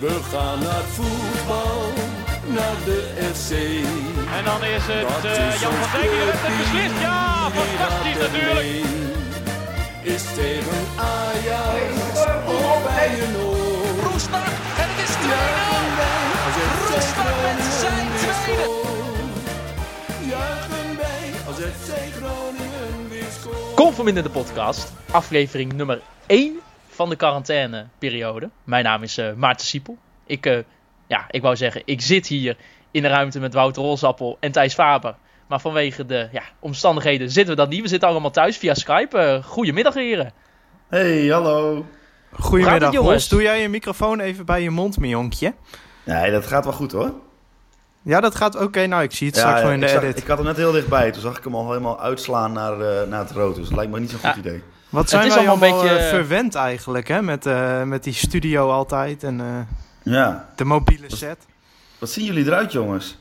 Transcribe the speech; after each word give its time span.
We 0.00 0.20
gaan 0.32 0.58
naar 0.58 0.82
voetbal, 0.82 1.92
naar 2.46 2.76
de 2.84 3.00
FC. 3.34 3.50
En 4.36 4.44
dan 4.44 4.64
is 4.64 4.82
het 4.86 5.08
Dat 5.08 5.24
eh, 5.24 5.54
is 5.54 5.60
Jan 5.60 5.72
van 5.72 6.00
Dijk 6.00 6.10
die 6.10 6.20
clubje, 6.20 6.46
het 6.46 6.56
beslist. 6.58 7.00
Ja, 7.00 7.50
die 7.50 7.60
fantastisch 7.60 8.18
natuurlijk. 8.26 8.68
Is 10.02 10.22
tegen 10.34 10.80
Ajax 10.96 11.92
of 12.46 12.82
bij 12.84 13.10
een 13.24 13.36
oor. 13.36 14.10
Roestak 14.10 14.46
en 14.82 14.88
het 14.92 15.00
is 15.06 15.14
2-0. 15.24 15.30
Juichen 15.30 15.96
wij 16.00 16.20
als 16.46 16.56
FC 16.64 16.90
Roestak 16.96 17.36
met 17.44 17.58
zijn 17.80 18.06
Groningen 18.10 18.20
weer 18.20 18.36
tweede. 18.42 18.68
Juichen 20.32 20.90
wij 21.02 21.24
als 21.48 21.56
FC 21.56 21.90
Groningen 22.16 23.08
weer 23.10 23.30
scoort. 23.40 23.74
Conform 23.74 24.08
in 24.08 24.14
de 24.14 24.30
podcast, 24.30 24.92
aflevering 25.10 25.72
nummer 25.72 26.00
1 26.26 26.60
van 26.90 27.08
de 27.08 27.16
quarantaineperiode. 27.16 28.50
Mijn 28.64 28.84
naam 28.84 29.02
is 29.02 29.18
eh, 29.18 29.32
Maarten 29.32 29.66
Siepel. 29.66 29.96
Ik, 30.26 30.46
eh, 30.46 30.58
ja, 31.06 31.24
ik 31.30 31.42
wou 31.42 31.56
zeggen, 31.56 31.82
ik 31.84 32.00
zit 32.00 32.26
hier 32.26 32.56
in 32.90 33.02
de 33.02 33.08
ruimte 33.08 33.40
met 33.40 33.54
Wouter 33.54 33.82
Rolsappel 33.82 34.36
en 34.40 34.52
Thijs 34.52 34.74
Faber. 34.74 35.14
Maar 35.46 35.60
vanwege 35.60 36.06
de 36.06 36.28
ja, 36.32 36.42
omstandigheden 36.58 37.30
zitten 37.30 37.54
we 37.54 37.60
dat 37.60 37.70
niet. 37.70 37.82
We 37.82 37.88
zitten 37.88 38.08
allemaal 38.08 38.30
thuis 38.30 38.56
via 38.56 38.74
Skype. 38.74 39.18
Eh, 39.18 39.44
goedemiddag 39.44 39.94
heren. 39.94 40.32
Hey, 40.88 41.26
hallo. 41.26 41.86
Goedemiddag, 42.32 42.82
het, 42.88 42.92
jongens? 42.92 43.28
Doe 43.28 43.42
jij 43.42 43.60
je 43.60 43.68
microfoon 43.68 44.20
even 44.20 44.46
bij 44.46 44.62
je 44.62 44.70
mond, 44.70 44.98
mijn 44.98 45.10
jonkje? 45.10 45.54
Nee, 46.04 46.30
dat 46.30 46.46
gaat 46.46 46.64
wel 46.64 46.72
goed 46.72 46.92
hoor. 46.92 47.12
Ja, 48.02 48.20
dat 48.20 48.34
gaat 48.34 48.56
oké. 48.56 48.86
Nou, 48.86 49.02
ik 49.02 49.12
zie 49.12 49.26
het 49.26 49.36
straks 49.36 49.62
wel 49.62 49.70
in 49.70 49.80
de 49.80 49.86
ik, 49.86 49.92
zag- 49.92 50.02
edit. 50.02 50.18
ik 50.18 50.26
had 50.26 50.36
hem 50.38 50.46
net 50.46 50.56
heel 50.56 50.72
dichtbij. 50.72 51.10
Toen 51.10 51.22
zag 51.22 51.38
ik 51.38 51.44
hem 51.44 51.54
al 51.54 51.68
helemaal 51.68 52.00
uitslaan 52.00 52.52
naar, 52.52 52.80
eh, 52.80 53.08
naar 53.08 53.20
het 53.20 53.30
rood. 53.30 53.54
Dus 53.54 53.68
dat 53.68 53.76
lijkt 53.76 53.92
me 53.92 54.00
niet 54.00 54.10
zo'n 54.10 54.18
goed 54.18 54.34
Ja. 54.34 54.38
idee. 54.38 54.62
Wat 54.90 55.08
zijn 55.08 55.26
is 55.26 55.34
wij 55.34 55.46
allemaal 55.48 55.68
allemaal 55.68 55.80
een 55.82 55.88
beetje, 55.88 56.04
eh, 56.04 56.08
verwend 56.08 56.54
eigenlijk, 56.54 57.08
hè? 57.08 57.22
Met, 57.22 57.46
eh, 57.46 57.82
met 57.82 58.04
die 58.04 58.12
studio 58.12 58.70
altijd 58.70 59.22
en 59.24 59.40
eh, 59.40 60.12
Ja. 60.14 60.48
de 60.56 60.64
mobiele 60.64 61.16
set. 61.16 61.38
Wat 61.98 62.10
zien 62.10 62.24
jullie 62.24 62.44
eruit, 62.44 62.72
jongens? 62.72 63.18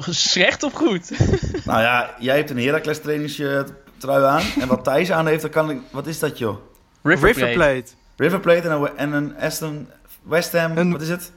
Slecht 0.00 0.62
of 0.62 0.72
goed? 0.72 1.10
nou 1.64 1.80
ja, 1.80 2.14
jij 2.18 2.36
hebt 2.36 2.50
een 2.50 2.58
Heracles 2.58 3.00
trainingstrui 3.00 4.24
aan. 4.24 4.42
En 4.60 4.68
wat 4.68 4.84
Thijs 4.84 5.10
aan 5.12 5.26
heeft, 5.26 5.42
dan 5.42 5.50
kan 5.50 5.70
ik... 5.70 5.78
Wat 5.90 6.06
is 6.06 6.18
dat, 6.18 6.38
joh? 6.38 6.56
River 7.02 7.26
River 7.28 7.42
Plate. 7.52 7.54
Plate. 7.56 7.92
River 8.16 8.40
Plate 8.40 8.68
en 8.68 8.80
een, 8.80 8.96
en 8.96 9.12
een 9.12 9.36
Aston... 9.38 9.88
West 10.22 10.52
Ham, 10.52 10.76
Een- 10.76 10.92
wat 10.92 11.00
is 11.02 11.08
het? 11.08 11.32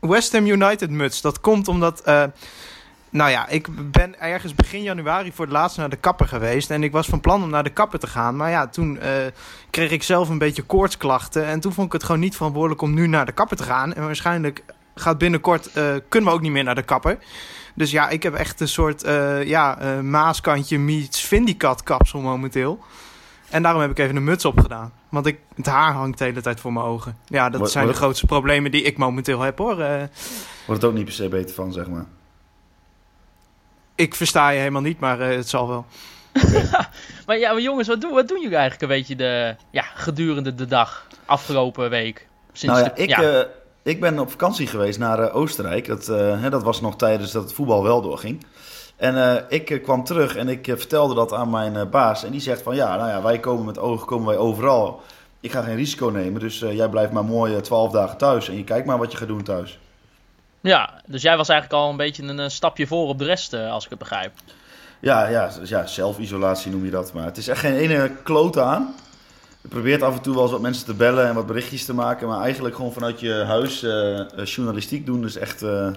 West 0.00 0.32
Ham 0.32 0.46
United 0.46 0.90
muts. 0.90 1.20
Dat 1.20 1.40
komt 1.40 1.68
omdat... 1.68 2.00
eh, 2.00 2.24
nou 3.14 3.30
ja, 3.30 3.48
ik 3.48 3.90
ben 3.90 4.20
ergens 4.20 4.54
begin 4.54 4.82
januari 4.82 5.32
voor 5.32 5.44
het 5.44 5.54
laatst 5.54 5.76
naar 5.76 5.88
de 5.88 5.96
kapper 5.96 6.28
geweest. 6.28 6.70
En 6.70 6.82
ik 6.82 6.92
was 6.92 7.06
van 7.06 7.20
plan 7.20 7.42
om 7.42 7.50
naar 7.50 7.64
de 7.64 7.70
kapper 7.70 7.98
te 7.98 8.06
gaan. 8.06 8.36
Maar 8.36 8.50
ja, 8.50 8.66
toen 8.66 8.98
eh, 8.98 9.10
kreeg 9.70 9.90
ik 9.90 10.02
zelf 10.02 10.28
een 10.28 10.38
beetje 10.38 10.62
koortsklachten. 10.62 11.44
En 11.44 11.60
toen 11.60 11.72
vond 11.72 11.86
ik 11.86 11.92
het 11.92 12.04
gewoon 12.04 12.20
niet 12.20 12.36
verantwoordelijk 12.36 12.82
om 12.82 12.94
nu 12.94 13.06
naar 13.06 13.26
de 13.26 13.32
kapper 13.32 13.56
te 13.56 13.62
gaan. 13.62 13.94
En 13.94 14.02
waarschijnlijk 14.02 14.64
gaat 14.94 15.18
binnenkort... 15.18 15.66
eh, 15.72 15.94
kunnen 16.08 16.30
we 16.30 16.36
ook 16.36 16.42
niet 16.42 16.52
meer 16.52 16.64
naar 16.64 16.74
de 16.74 16.82
kapper. 16.82 17.18
Dus 17.74 17.90
ja, 17.90 18.08
ik 18.08 18.22
heb 18.22 18.34
echt 18.34 18.60
een 18.60 18.68
soort 18.68 19.02
eh, 19.02 19.42
ja, 19.42 19.78
maaskantje 20.02 20.78
meets 20.78 21.20
Vindicat 21.20 21.82
kapsel 21.82 22.20
momenteel. 22.20 22.78
En 23.50 23.62
daarom 23.62 23.80
heb 23.80 23.90
ik 23.90 23.98
even 23.98 24.16
een 24.16 24.24
muts 24.24 24.44
opgedaan. 24.44 24.92
Want 25.08 25.26
ik, 25.26 25.38
het 25.54 25.66
haar 25.66 25.92
hangt 25.92 26.18
de 26.18 26.24
hele 26.24 26.40
tijd 26.40 26.60
voor 26.60 26.72
mijn 26.72 26.86
ogen. 26.86 27.16
Ja, 27.26 27.50
dat 27.50 27.70
zijn 27.70 27.86
de 27.86 27.92
grootste 27.92 28.26
problemen 28.26 28.70
die 28.70 28.82
ik 28.82 28.96
momenteel 28.96 29.40
heb 29.40 29.58
hoor. 29.58 29.76
Wordt 29.76 30.82
het 30.82 30.84
ook 30.84 30.94
niet 30.94 31.04
per 31.04 31.14
se 31.14 31.28
beter 31.28 31.54
van, 31.54 31.72
zeg 31.72 31.88
maar. 31.88 32.06
Ik 33.94 34.14
versta 34.14 34.48
je 34.48 34.58
helemaal 34.58 34.82
niet, 34.82 35.00
maar 35.00 35.20
eh, 35.20 35.36
het 35.36 35.48
zal 35.48 35.68
wel. 35.68 35.84
Maar 37.26 37.38
ja, 37.38 37.52
maar 37.52 37.60
jongens, 37.62 37.88
wat 37.88 38.00
doen, 38.00 38.12
wat 38.12 38.28
doen 38.28 38.40
jullie 38.40 38.56
eigenlijk 38.56 38.82
een 38.82 38.98
beetje 38.98 39.16
de, 39.16 39.56
ja, 39.70 39.82
gedurende 39.94 40.54
de 40.54 40.66
dag 40.66 41.06
afgelopen 41.24 41.90
week? 41.90 42.28
Sinds 42.52 42.74
nou 42.78 42.88
ja, 42.88 42.94
de- 42.94 43.02
ik, 43.02 43.10
eh, 43.18 43.40
ik 43.82 44.00
ben 44.00 44.18
op 44.18 44.30
vakantie 44.30 44.66
geweest 44.66 44.98
naar 44.98 45.18
eh, 45.18 45.36
Oostenrijk. 45.36 45.86
Dat, 45.86 46.08
eh, 46.08 46.40
hè, 46.40 46.50
dat 46.50 46.62
was 46.62 46.80
nog 46.80 46.96
tijdens 46.96 47.32
dat 47.32 47.42
het 47.42 47.52
voetbal 47.52 47.82
wel 47.82 48.02
doorging. 48.02 48.46
En 48.96 49.16
eh, 49.36 49.42
ik 49.48 49.80
kwam 49.82 50.04
terug 50.04 50.36
en 50.36 50.48
ik 50.48 50.64
vertelde 50.64 51.14
dat 51.14 51.32
aan 51.32 51.50
mijn 51.50 51.76
eh, 51.76 51.86
baas. 51.86 52.24
En 52.24 52.30
die 52.30 52.40
zegt 52.40 52.62
van 52.62 52.74
ja, 52.76 52.96
nou 52.96 53.08
ja, 53.08 53.22
wij 53.22 53.38
komen 53.38 53.64
met 53.64 53.78
ogen 53.78 54.06
komen 54.06 54.26
wij 54.26 54.36
overal. 54.36 55.02
Ik 55.40 55.52
ga 55.52 55.62
geen 55.62 55.76
risico 55.76 56.06
nemen, 56.08 56.40
dus 56.40 56.62
eh, 56.62 56.76
jij 56.76 56.88
blijft 56.88 57.12
maar 57.12 57.24
mooi 57.24 57.60
twaalf 57.60 57.90
dagen 57.92 58.16
thuis. 58.16 58.48
En 58.48 58.56
je 58.56 58.64
kijkt 58.64 58.86
maar 58.86 58.98
wat 58.98 59.12
je 59.12 59.18
gaat 59.18 59.28
doen 59.28 59.42
thuis. 59.42 59.78
Ja, 60.70 61.02
dus 61.06 61.22
jij 61.22 61.36
was 61.36 61.48
eigenlijk 61.48 61.82
al 61.82 61.90
een 61.90 61.96
beetje 61.96 62.22
een, 62.22 62.40
eh, 62.40 62.48
stapje 62.48 62.86
voor 62.86 63.08
op 63.08 63.18
de 63.18 63.24
rest, 63.24 63.52
eh, 63.52 63.70
als 63.70 63.84
ik 63.84 63.90
het 63.90 63.98
begrijp. 63.98 64.32
Ja, 65.00 65.28
ja, 65.28 65.50
ja, 65.64 65.86
zelfisolatie 65.86 66.70
noem 66.70 66.84
je 66.84 66.90
dat. 66.90 67.12
Maar 67.12 67.24
het 67.24 67.36
is 67.36 67.48
echt 67.48 67.60
geen 67.60 67.76
ene 67.76 68.10
klote 68.22 68.62
aan. 68.62 68.94
Je 69.62 69.68
probeert 69.68 70.02
af 70.02 70.14
en 70.14 70.22
toe 70.22 70.34
wel 70.34 70.42
eens 70.42 70.52
wat 70.52 70.60
mensen 70.60 70.84
te 70.84 70.94
bellen 70.94 71.26
en 71.26 71.34
wat 71.34 71.46
berichtjes 71.46 71.84
te 71.84 71.94
maken. 71.94 72.28
Maar 72.28 72.40
eigenlijk 72.40 72.74
gewoon 72.74 72.92
vanuit 72.92 73.20
je 73.20 73.32
huis 73.32 73.82
eh, 73.82 74.44
journalistiek 74.44 75.06
doen 75.06 75.24
is 75.24 75.36
echt, 75.36 75.62
eh, 75.62 75.88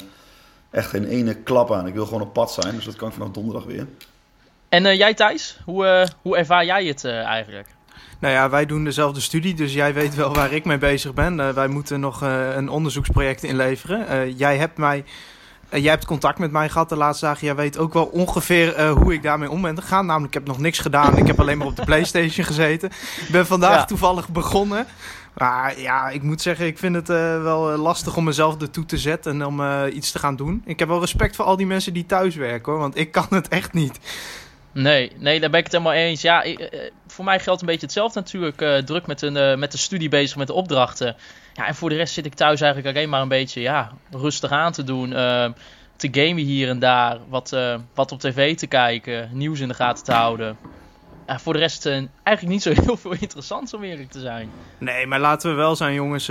echt 0.72 0.89
geen 0.89 1.06
ene 1.06 1.33
klap 1.33 1.72
aan. 1.72 1.88
Ik 1.88 1.94
wil 1.94 2.06
gewoon 2.06 2.22
op 2.22 2.33
pad 2.33 2.51
zijn, 2.51 2.75
dus 2.75 2.85
dat 2.85 2.95
kan 2.95 3.07
ik 3.07 3.13
vanaf 3.13 3.31
donderdag 3.31 3.63
weer. 3.63 3.88
En 4.69 4.95
jij 4.95 5.13
Thijs, 5.13 5.59
hoe, 5.66 6.07
hoe 6.22 6.38
ervaar 6.38 6.66
jij 6.66 6.85
het 6.85 7.06
eigenlijk? 7.06 7.67
Nou 8.19 8.33
ja, 8.33 8.50
wij 8.50 8.66
doen 8.66 8.83
dezelfde 8.83 9.19
studie, 9.22 9.53
dus 9.53 9.73
jij 9.73 9.94
weet 9.94 10.16
wel 10.16 10.33
waar 10.33 10.53
ik 10.53 10.66
mee 10.66 10.78
bezig 10.78 11.13
ben. 11.13 11.39
Eh, 11.39 11.50
wij 11.50 11.67
moeten 11.67 12.00
nog 12.00 12.23
eh, 12.23 12.55
een 12.55 12.69
onderzoeksproject 12.69 13.44
inleveren. 13.44 14.07
Eh, 14.07 14.38
jij 14.38 14.57
hebt 14.57 14.78
mij... 14.78 15.03
jij 15.69 15.91
hebt 15.91 16.05
contact 16.05 16.39
met 16.39 16.51
mij 16.51 16.69
gehad 16.69 16.89
de 16.89 16.95
laatste 16.95 17.25
dagen. 17.25 17.45
Jij 17.45 17.56
weet 17.56 17.77
ook 17.77 17.94
wel 17.94 18.06
ongeveer 18.06 18.89
hoe 18.89 19.13
ik 19.13 19.23
daarmee 19.23 19.50
om 19.50 19.61
ben 19.61 19.81
gegaan. 19.81 20.06
Namelijk, 20.06 20.33
ik 20.35 20.39
heb 20.39 20.47
nog 20.47 20.59
niks 20.59 20.79
gedaan. 20.79 21.17
Ik 21.17 21.27
heb 21.27 21.39
alleen 21.39 21.57
maar 21.57 21.67
op 21.67 21.75
de 21.75 21.85
Playstation 21.85 22.45
gezeten. 22.53 22.89
Ik 23.25 23.29
ben 23.31 23.45
vandaag 23.47 23.75
Ja. 23.75 23.85
toevallig 23.85 24.29
begonnen. 24.29 24.85
Maar 25.33 25.79
ja, 25.79 26.09
ik 26.09 26.22
moet 26.22 26.41
zeggen, 26.41 26.66
ik 26.66 26.77
vind 26.77 26.95
het 26.95 27.07
wel 27.41 27.77
lastig 27.77 28.17
om 28.17 28.23
mezelf 28.23 28.61
ertoe 28.61 28.85
te 28.85 28.97
zetten 28.97 29.31
en 29.31 29.45
om 29.45 29.85
iets 29.88 30.11
te 30.11 30.19
gaan 30.19 30.35
doen. 30.35 30.61
Ik 30.66 30.79
heb 30.79 30.88
wel 30.88 31.00
respect 31.00 31.35
voor 31.35 31.45
al 31.45 31.57
die 31.57 31.66
mensen 31.67 31.94
die 31.94 32.06
thuis 32.06 32.35
werken 32.35 32.72
hoor, 32.72 32.81
want 32.81 32.97
ik 32.97 33.11
kan 33.11 33.25
het 33.29 33.47
echt 33.47 33.73
niet. 33.73 34.00
Nee, 34.72 35.11
nee, 35.19 35.39
daar 35.39 35.50
ben 35.50 35.59
ik 35.59 35.66
het 35.66 35.73
helemaal 35.73 35.94
eens. 35.94 36.22
Ja, 36.22 36.41
ik- 36.41 36.91
voor 37.17 37.25
mij 37.25 37.39
geldt 37.39 37.61
een 37.61 37.67
beetje 37.67 37.85
hetzelfde 37.85 38.19
natuurlijk. 38.19 38.61
eh, 38.61 38.78
druk 38.78 39.07
met, 39.07 39.22
een, 39.22 39.38
eh, 39.38 39.57
met 39.57 39.72
de 39.72 39.78
studie 39.78 40.09
bezig, 40.09 40.38
met 40.38 40.47
de 40.47 40.53
opdrachten. 40.53 41.16
Ja, 41.53 41.67
en 41.67 41.75
voor 41.75 41.89
de 41.89 41.95
rest 41.95 42.13
zit 42.13 42.25
ik 42.25 42.33
thuis 42.33 42.61
eigenlijk 42.61 42.95
alleen 42.95 43.09
maar 43.09 43.22
een 43.22 43.28
beetje 43.28 43.61
ja, 43.61 43.91
rustig 44.11 44.51
aan 44.51 44.72
te 44.72 44.83
doen. 44.83 45.13
eh, 45.13 45.50
te 45.95 46.07
gamen 46.11 46.44
hier 46.44 46.69
en 46.69 46.79
daar. 46.79 47.17
Wat, 47.29 47.56
wat 47.94 48.11
op 48.11 48.19
tv 48.19 48.56
te 48.57 48.67
kijken. 48.67 49.29
Nieuws 49.31 49.59
in 49.59 49.67
de 49.67 49.73
gaten 49.73 50.03
te 50.03 50.11
houden. 50.11 50.57
Voor 51.27 51.53
de 51.53 51.59
rest 51.59 51.85
eigenlijk 51.85 52.47
niet 52.47 52.61
zo 52.61 52.72
heel 52.83 52.97
veel 52.97 53.16
interessants 53.19 53.73
om 53.73 53.83
eerlijk 53.83 54.11
te 54.11 54.19
zijn. 54.19 54.50
Nee, 54.77 55.07
maar 55.07 55.19
laten 55.19 55.50
we 55.50 55.56
wel 55.56 55.75
zijn, 55.75 55.94
jongens. 55.94 56.29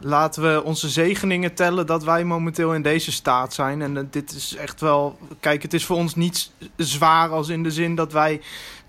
Laten 0.00 0.42
we 0.42 0.62
onze 0.62 0.88
zegeningen 0.88 1.54
tellen 1.54 1.86
dat 1.86 2.04
wij 2.04 2.24
momenteel 2.24 2.74
in 2.74 2.82
deze 2.82 3.12
staat 3.12 3.54
zijn. 3.54 3.82
En 3.82 3.96
eh, 3.96 4.02
dit 4.10 4.32
is 4.32 4.54
echt 4.56 4.80
wel. 4.80 5.18
Kijk, 5.40 5.62
het 5.62 5.74
is 5.74 5.84
voor 5.84 5.96
ons 5.96 6.14
niet 6.14 6.50
zwaar 6.76 7.30
als 7.30 7.48
in 7.48 7.62
de 7.62 7.70
zin 7.70 7.94
dat 7.94 8.12
wij 8.12 8.40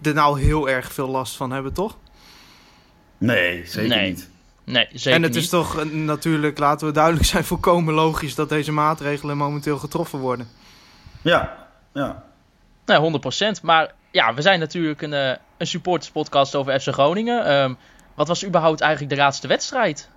er 0.01 0.13
nou 0.13 0.41
heel 0.41 0.69
erg 0.69 0.93
veel 0.93 1.07
last 1.07 1.35
van 1.35 1.51
hebben, 1.51 1.73
toch? 1.73 1.97
Nee, 3.17 3.65
zeker 3.65 3.95
Nee. 3.97 4.09
niet. 4.09 4.29
Nee, 4.63 4.87
zeker 4.93 5.11
en 5.11 5.23
het 5.23 5.33
niet. 5.33 5.43
is 5.43 5.49
toch 5.49 5.77
eh, 5.79 5.85
natuurlijk, 5.85 6.57
laten 6.57 6.87
we 6.87 6.93
duidelijk 6.93 7.25
zijn, 7.33 7.43
volkomen 7.43 7.93
logisch 7.93 8.35
dat 8.35 8.49
deze 8.49 8.71
maatregelen 8.71 9.37
momenteel 9.37 9.77
getroffen 9.77 10.19
worden. 10.19 10.47
Ja, 11.21 11.67
ja. 11.93 12.23
Nee, 12.85 13.19
100%. 13.57 13.61
Maar 13.61 13.93
ja, 14.11 14.33
we 14.33 14.41
zijn 14.41 14.59
natuurlijk 14.59 15.01
een, 15.01 15.13
eh, 15.13 15.35
een 15.57 15.67
supporterspodcast 15.67 16.55
over 16.55 16.79
FC 16.79 16.87
Groningen. 16.87 17.45
Ehm, 17.45 17.73
wat 18.15 18.27
was 18.27 18.45
überhaupt 18.45 18.81
eigenlijk 18.81 19.11
de 19.15 19.17
laatste 19.21 19.47
wedstrijd? 19.47 20.09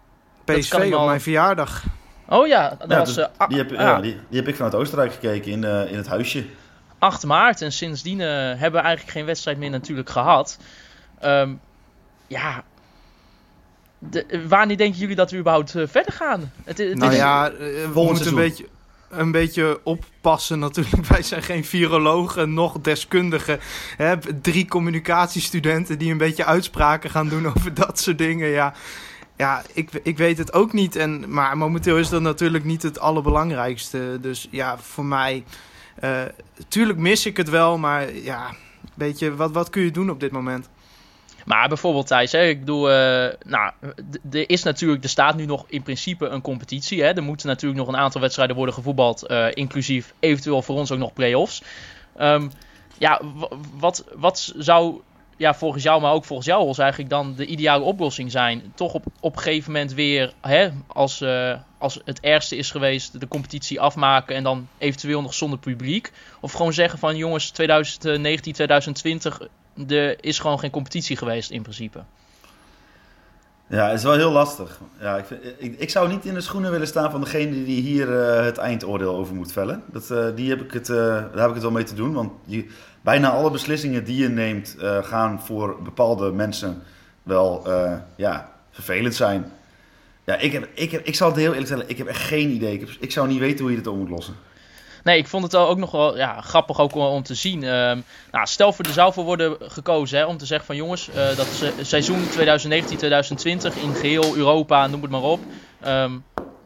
PSV 0.45 0.93
op 0.95 1.07
mijn 1.07 1.21
verjaardag. 1.21 1.83
Oh 2.29 2.47
ja, 2.47 2.69
dat 2.79 2.91
Ja, 2.91 2.99
was 2.99 3.15
dus 3.15 3.25
a- 3.41 3.47
die, 3.47 3.59
heb, 3.59 3.71
ja, 3.71 3.81
ja, 3.83 4.01
die, 4.01 4.17
die 4.29 4.39
heb 4.39 4.49
ik 4.49 4.55
vanuit 4.57 4.75
Oostenrijk 4.75 5.13
gekeken 5.13 5.51
in, 5.53 5.65
eh, 5.65 5.91
in 5.91 5.97
het 5.97 6.07
huisje. 6.07 6.45
8 6.99 7.25
maart. 7.27 7.63
En 7.63 7.73
sindsdien 7.73 8.21
eh, 8.21 8.27
hebben 8.29 8.73
we 8.73 8.79
eigenlijk 8.87 9.11
geen 9.17 9.25
wedstrijd 9.27 9.59
meer 9.59 9.71
natuurlijk 9.71 10.11
gehad. 10.11 10.59
Ehm, 11.21 11.53
ja, 12.27 12.65
de, 13.99 14.27
eh, 14.27 14.41
wanneer 14.49 14.77
denken 14.77 14.99
jullie 15.01 15.17
dat 15.17 15.31
we 15.31 15.37
überhaupt 15.39 15.71
verder 15.71 16.13
gaan? 16.13 16.53
Het, 16.65 16.79
het 16.79 16.95
Nou 16.99 17.13
is- 17.13 17.19
ja, 17.19 17.53
we 17.93 18.03
moeten 18.03 18.27
een 18.27 18.35
beetje, 18.35 18.67
een 19.09 19.31
beetje 19.31 19.81
oppassen 19.85 20.59
natuurlijk. 20.59 21.07
Wij 21.15 21.23
zijn 21.23 21.43
geen 21.43 21.65
virologen, 21.65 22.55
nog 22.55 22.81
deskundigen. 22.81 23.61
Hè? 23.97 24.15
Drie 24.43 24.69
communicatiestudenten 24.69 25.99
die 25.99 26.11
een 26.13 26.19
beetje 26.19 26.45
uitspraken 26.45 27.11
gaan 27.11 27.29
doen 27.29 27.47
over 27.57 27.75
dat 27.75 27.99
soort 28.01 28.19
dingen. 28.19 28.49
Ja, 28.49 28.73
ja 29.41 29.63
ik, 29.73 29.91
ik 30.03 30.19
weet 30.19 30.39
het 30.39 30.53
ook 30.53 30.73
niet. 30.73 30.97
En, 30.97 31.33
maar 31.33 31.57
momenteel 31.57 31.99
is 31.99 32.09
dat 32.09 32.23
natuurlijk 32.23 32.65
niet 32.65 32.83
het 32.83 32.99
allerbelangrijkste. 32.99 34.19
Dus 34.21 34.49
ja, 34.51 34.79
voor 34.79 35.05
mij... 35.05 35.45
eh 36.01 36.23
tuurlijk 36.69 36.99
mis 36.99 37.27
ik 37.27 37.37
het 37.37 37.49
wel, 37.49 37.79
maar 37.79 38.15
ja... 38.15 38.55
Weet 38.95 39.19
je, 39.19 39.35
wat, 39.35 39.53
wat 39.53 39.71
kun 39.71 39.83
je 39.83 39.91
doen 39.91 40.11
op 40.11 40.21
dit 40.21 40.33
moment? 40.33 40.69
Maar 41.45 41.69
bijvoorbeeld 41.69 42.07
Thijs, 42.07 42.33
hè, 42.33 42.47
ik 42.49 42.61
bedoel, 42.61 42.91
eh, 42.91 43.35
nou, 43.47 43.73
er 44.31 44.51
is 44.51 44.63
natuurlijk, 44.63 45.03
er 45.03 45.09
staat 45.09 45.37
nu 45.37 45.47
nog 45.47 45.65
in 45.69 45.83
principe 45.83 46.27
een 46.27 46.41
competitie. 46.41 47.03
Hè. 47.03 47.09
Er 47.09 47.23
moeten 47.23 47.47
natuurlijk 47.47 47.81
nog 47.81 47.89
een 47.89 48.01
aantal 48.01 48.21
wedstrijden 48.21 48.57
worden 48.57 48.75
gevoetbald, 48.75 49.27
eh, 49.27 49.47
inclusief 49.55 50.15
eventueel 50.21 50.63
voor 50.63 50.77
ons 50.77 50.93
ook 50.93 50.99
nog 50.99 51.13
play-offs. 51.13 51.63
Ehm, 52.17 52.49
ja, 52.99 53.21
wat, 53.79 54.05
wat 54.15 54.53
zou 54.57 55.01
ja, 55.41 55.55
volgens 55.55 55.83
jou, 55.83 56.01
maar 56.01 56.13
ook 56.13 56.25
volgens 56.25 56.49
jou, 56.49 56.63
Hols, 56.63 56.79
eigenlijk 56.79 57.11
dan 57.11 57.35
de 57.35 57.47
ideale 57.47 57.85
oplossing 57.85 58.31
zijn? 58.31 58.73
Toch 58.75 58.95
op, 58.95 59.05
op 59.21 59.37
een 59.37 59.43
gegeven 59.43 59.73
moment 59.73 59.93
weer, 59.93 60.33
hè, 60.41 60.71
als, 60.87 61.21
eh, 61.21 61.59
als 61.79 62.01
het 62.05 62.21
ergste 62.21 62.57
is 62.57 62.71
geweest, 62.71 63.21
de 63.21 63.29
competitie 63.29 63.81
afmaken 63.81 64.37
en 64.37 64.43
dan 64.43 64.69
eventueel 64.79 65.23
nog 65.23 65.35
zonder 65.35 65.59
publiek? 65.59 66.13
Of 66.41 66.53
gewoon 66.53 66.73
zeggen 66.73 66.99
van 66.99 67.17
jongens, 67.17 67.51
2019, 67.51 68.53
2020, 68.53 69.41
er 69.89 70.25
is 70.25 70.39
gewoon 70.39 70.59
geen 70.59 70.71
competitie 70.71 71.17
geweest 71.17 71.51
in 71.51 71.63
principe. 71.63 72.01
Ja, 73.67 73.87
het 73.87 73.99
is 73.99 74.05
wel 74.05 74.15
heel 74.15 74.33
lastig. 74.33 74.81
Ja, 75.01 75.17
ik, 75.17 75.25
vind, 75.25 75.41
ik, 75.81 75.91
zou 75.91 76.09
niet 76.09 76.25
in 76.25 76.35
de 76.35 76.41
schoenen 76.41 76.71
willen 76.71 76.87
staan 76.87 77.11
van 77.11 77.21
degene 77.21 77.65
die 77.65 77.83
hier 77.83 78.21
eh, 78.21 78.45
het 78.45 78.59
eindoordeel 78.59 79.17
over 79.17 79.35
moet 79.35 79.53
vellen. 79.53 79.83
Dat, 79.87 80.11
eh, 80.11 80.27
die 80.35 80.51
heb 80.51 80.61
ik 80.61 80.73
het, 80.73 80.87
daar 80.87 81.31
heb 81.33 81.49
ik 81.49 81.55
het 81.55 81.63
wel 81.63 81.71
mee 81.71 81.85
te 81.85 81.95
doen. 81.95 82.13
Want 82.13 82.33
je, 82.45 82.67
bijna 83.01 83.31
alle 83.31 83.51
beslissingen 83.51 84.05
die 84.05 84.17
je 84.23 84.29
neemt 84.29 84.77
eh, 84.81 84.99
gaan 85.05 85.41
voor 85.41 85.83
bepaalde 85.83 86.31
mensen 86.33 86.83
wel 87.23 87.67
eh, 87.67 87.93
ja, 88.17 88.51
vervelend 88.71 89.15
zijn. 89.15 89.53
Ja, 90.25 90.37
ik, 90.37 90.53
heb, 90.53 90.69
ik, 90.75 90.91
heb, 90.91 91.05
ik 91.07 91.15
zal 91.15 91.29
het 91.29 91.37
heel 91.37 91.51
eerlijk 91.51 91.69
zeggen, 91.69 91.89
ik 91.89 91.99
heb 91.99 92.07
echt 92.07 92.23
geen 92.23 92.51
idee. 92.51 92.87
Ik, 93.01 93.13
zou 93.13 93.29
niet 93.29 93.39
weten 93.39 93.61
hoe 93.61 93.71
je 93.71 93.77
dit 93.77 93.87
op 93.87 93.97
moet 93.97 94.09
lossen. 94.09 94.35
Nee, 95.05 95.19
ik 95.19 95.27
vond 95.29 95.43
het 95.45 95.57
ook 95.57 95.79
nog 95.79 95.91
wel 95.91 96.17
ja, 96.17 96.41
grappig 96.41 96.79
ook 96.81 96.95
om 96.95 97.23
te 97.23 97.35
zien. 97.35 97.63
Ehm, 97.63 97.99
nou, 98.31 98.47
stel 98.47 98.73
voor, 98.73 98.85
er 98.85 98.93
zou 98.93 99.13
voor 99.13 99.25
worden 99.25 99.57
gekozen 99.61 100.19
hè, 100.19 100.25
om 100.25 100.37
te 100.37 100.47
zeggen 100.47 100.67
van 100.67 100.77
jongens, 100.77 101.09
eh, 101.09 101.37
dat 101.37 101.47
se- 101.47 101.73
seizoen 101.81 102.25
2019-2020 102.29 103.77
in 103.83 103.95
geheel 103.95 104.37
Europa, 104.37 104.87
noem 104.87 105.03
het 105.03 105.11
maar 105.11 105.23
op. 105.23 105.41
ehm, 105.81 106.13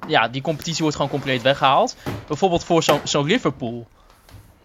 ja, 0.09 0.29
die 0.29 0.43
competitie 0.43 0.81
wordt 0.83 0.97
gewoon 0.97 1.11
compleet 1.11 1.43
weggehaald. 1.43 1.97
Bijvoorbeeld 2.27 2.65
voor 2.65 2.83
zo'n 2.83 3.01
zo'n 3.05 3.27
Liverpool. 3.27 3.87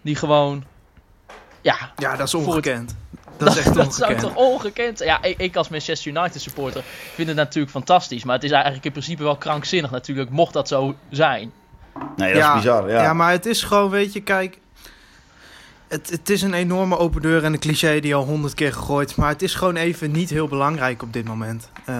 Die 0.01 0.15
gewoon, 0.15 0.63
ja, 1.61 1.91
Ja, 1.95 2.15
dat 2.15 2.27
is 2.27 2.33
ongekend. 2.33 2.95
Dat 3.37 3.47
is 3.49 3.57
echt 3.57 3.73
dat 3.83 3.95
zou 3.95 4.11
ongekend. 4.11 4.33
toch 4.33 4.43
ongekend 4.45 4.99
Ja, 4.99 5.23
ik, 5.23 5.37
ik 5.37 5.55
als 5.55 5.69
Manchester 5.69 6.11
United 6.11 6.41
supporter 6.41 6.83
vind 7.13 7.27
het 7.27 7.37
natuurlijk 7.37 7.71
fantastisch. 7.73 8.23
Maar 8.23 8.35
het 8.35 8.43
is 8.43 8.51
eigenlijk 8.51 8.85
in 8.85 8.91
principe 8.91 9.23
wel 9.23 9.37
krankzinnig 9.37 9.91
natuurlijk, 9.91 10.29
mocht 10.29 10.53
dat 10.53 10.67
zo 10.67 10.95
zijn. 11.09 11.51
Nee, 12.15 12.33
dat 12.33 12.43
is 12.43 12.53
bizar. 12.53 12.89
Ja. 12.89 13.01
Ja, 13.01 13.13
maar 13.13 13.31
het 13.31 13.45
is 13.45 13.63
gewoon, 13.63 13.89
weet 13.89 14.13
je, 14.13 14.21
kijk. 14.21 14.59
Het, 15.87 16.09
het 16.09 16.29
is 16.29 16.41
een 16.41 16.53
enorme 16.53 16.97
open 16.97 17.21
deur 17.21 17.43
en 17.43 17.53
een 17.53 17.59
cliché 17.59 17.99
die 17.99 18.15
al 18.15 18.25
honderd 18.25 18.53
keer 18.53 18.73
gegooid 18.73 19.09
is. 19.09 19.15
Maar 19.15 19.29
het 19.29 19.41
is 19.41 19.55
gewoon 19.55 19.75
even 19.75 20.11
niet 20.11 20.29
heel 20.29 20.47
belangrijk 20.47 21.01
op 21.01 21.13
dit 21.13 21.25
moment. 21.25 21.69
Eh, 21.85 21.95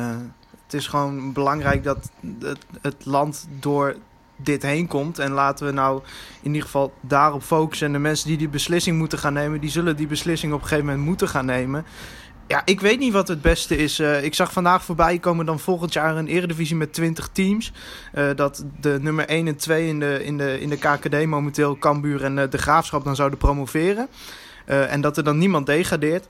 het 0.63 0.73
is 0.73 0.87
gewoon 0.87 1.33
belangrijk 1.33 1.83
dat 1.83 2.09
het, 2.39 2.65
het 2.81 3.05
land 3.05 3.47
door 3.59 3.95
dit 4.43 4.61
heen 4.61 4.87
komt. 4.87 5.19
En 5.19 5.31
laten 5.31 5.65
we 5.65 5.71
nou 5.71 6.01
in 6.41 6.47
ieder 6.47 6.61
geval 6.61 6.93
daarop 7.01 7.43
focussen. 7.43 7.87
En 7.87 7.93
de 7.93 7.99
mensen 7.99 8.27
die 8.27 8.37
die 8.37 8.49
beslissing 8.49 8.97
moeten 8.97 9.19
gaan 9.19 9.33
nemen, 9.33 9.61
die 9.61 9.69
zullen 9.69 9.95
die 9.95 10.07
beslissing 10.07 10.53
op 10.53 10.61
een 10.61 10.67
gegeven 10.67 10.85
moment 10.85 11.05
moeten 11.05 11.27
gaan 11.27 11.45
nemen. 11.45 11.85
Ja, 12.49 12.61
ik 12.65 12.81
weet 12.81 12.99
niet 12.99 13.13
wat 13.13 13.27
het 13.27 13.41
beste 13.41 13.77
is. 13.77 13.99
Eh, 13.99 14.23
ik 14.23 14.33
zag 14.33 14.51
vandaag 14.51 14.83
voorbij 14.83 15.19
komen 15.19 15.45
dan 15.45 15.59
volgend 15.59 15.93
jaar 15.93 16.17
een 16.17 16.27
eredivisie 16.27 16.75
met 16.75 16.93
20 16.93 17.29
teams. 17.31 17.71
Eh, 18.13 18.29
dat 18.35 18.65
de 18.79 18.97
nummer 19.01 19.25
1 19.27 19.47
en 19.47 19.55
2 19.55 19.87
in 19.87 19.99
de, 19.99 20.23
in 20.23 20.37
de, 20.37 20.59
in 20.59 20.69
de 20.69 20.77
KKD 20.77 21.25
momenteel 21.25 21.77
Cambuur 21.77 22.23
en 22.23 22.39
eh, 22.39 22.49
de 22.49 22.57
Graafschap 22.57 23.03
dan 23.03 23.15
zouden 23.15 23.39
promoveren. 23.39 24.07
En 24.65 25.01
dat 25.01 25.17
er 25.17 25.23
dan 25.23 25.37
niemand 25.37 25.65
degradeert. 25.65 26.27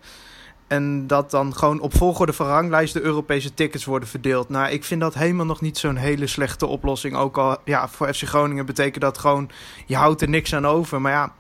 En 0.70 1.08
dat 1.08 1.32
dan 1.32 1.56
gewoon 1.56 1.80
op 1.80 1.94
volgorde 1.96 2.34
van 2.34 2.48
ranglijst 2.48 2.94
de 2.94 3.02
Europese 3.02 3.54
tickets 3.54 3.86
worden 3.86 4.10
verdeeld. 4.10 4.50
Nou, 4.50 4.72
ik 4.72 4.84
vind 4.84 5.02
dat 5.02 5.14
helemaal 5.14 5.46
nog 5.46 5.62
niet 5.62 5.78
zo'n 5.78 5.96
hele 5.96 6.28
slechte 6.28 6.66
oplossing. 6.66 7.16
Ook 7.16 7.38
al, 7.38 7.58
ja, 7.66 7.88
voor 7.88 8.14
FC 8.14 8.24
Groningen 8.24 8.66
betekent 8.66 9.04
dat 9.04 9.18
gewoon, 9.18 9.50
je 9.86 9.96
houdt 9.96 10.22
er 10.22 10.30
niks 10.30 10.56
aan 10.56 10.68
over. 10.68 11.02
Maar 11.02 11.12
ja, 11.12 11.34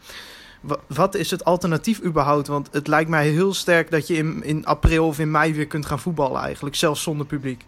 wa- 0.61 0.77
wat 0.87 1.15
is 1.15 1.31
het 1.31 1.45
alternatief 1.45 2.03
überhaupt? 2.03 2.47
Want 2.47 2.69
het 2.71 2.87
lijkt 2.87 3.09
mij 3.09 3.27
heel 3.27 3.53
sterk 3.53 3.91
dat 3.91 4.07
je 4.07 4.13
in, 4.13 4.43
in 4.43 4.65
april 4.65 5.05
of 5.07 5.19
in 5.19 5.31
mei 5.31 5.53
weer 5.53 5.67
kunt 5.67 5.85
gaan 5.85 5.99
voetballen 5.99 6.41
eigenlijk. 6.41 6.75
Zelfs 6.75 7.03
zonder 7.03 7.25
publiek. 7.25 7.65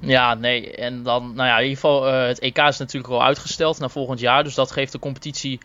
Ja, 0.00 0.34
nee. 0.34 0.74
En 0.74 1.02
dan, 1.02 1.32
nou 1.34 1.48
ja, 1.48 1.56
in 1.56 1.62
ieder 1.62 1.78
geval, 1.80 2.08
eh, 2.08 2.26
het 2.26 2.38
EK 2.38 2.58
is 2.58 2.78
natuurlijk 2.78 3.12
al 3.12 3.24
uitgesteld 3.24 3.78
naar 3.78 3.90
volgend 3.90 4.20
jaar. 4.20 4.44
Dus 4.44 4.54
dat 4.54 4.70
geeft 4.70 4.92
de 4.92 4.98
competitie 4.98 5.60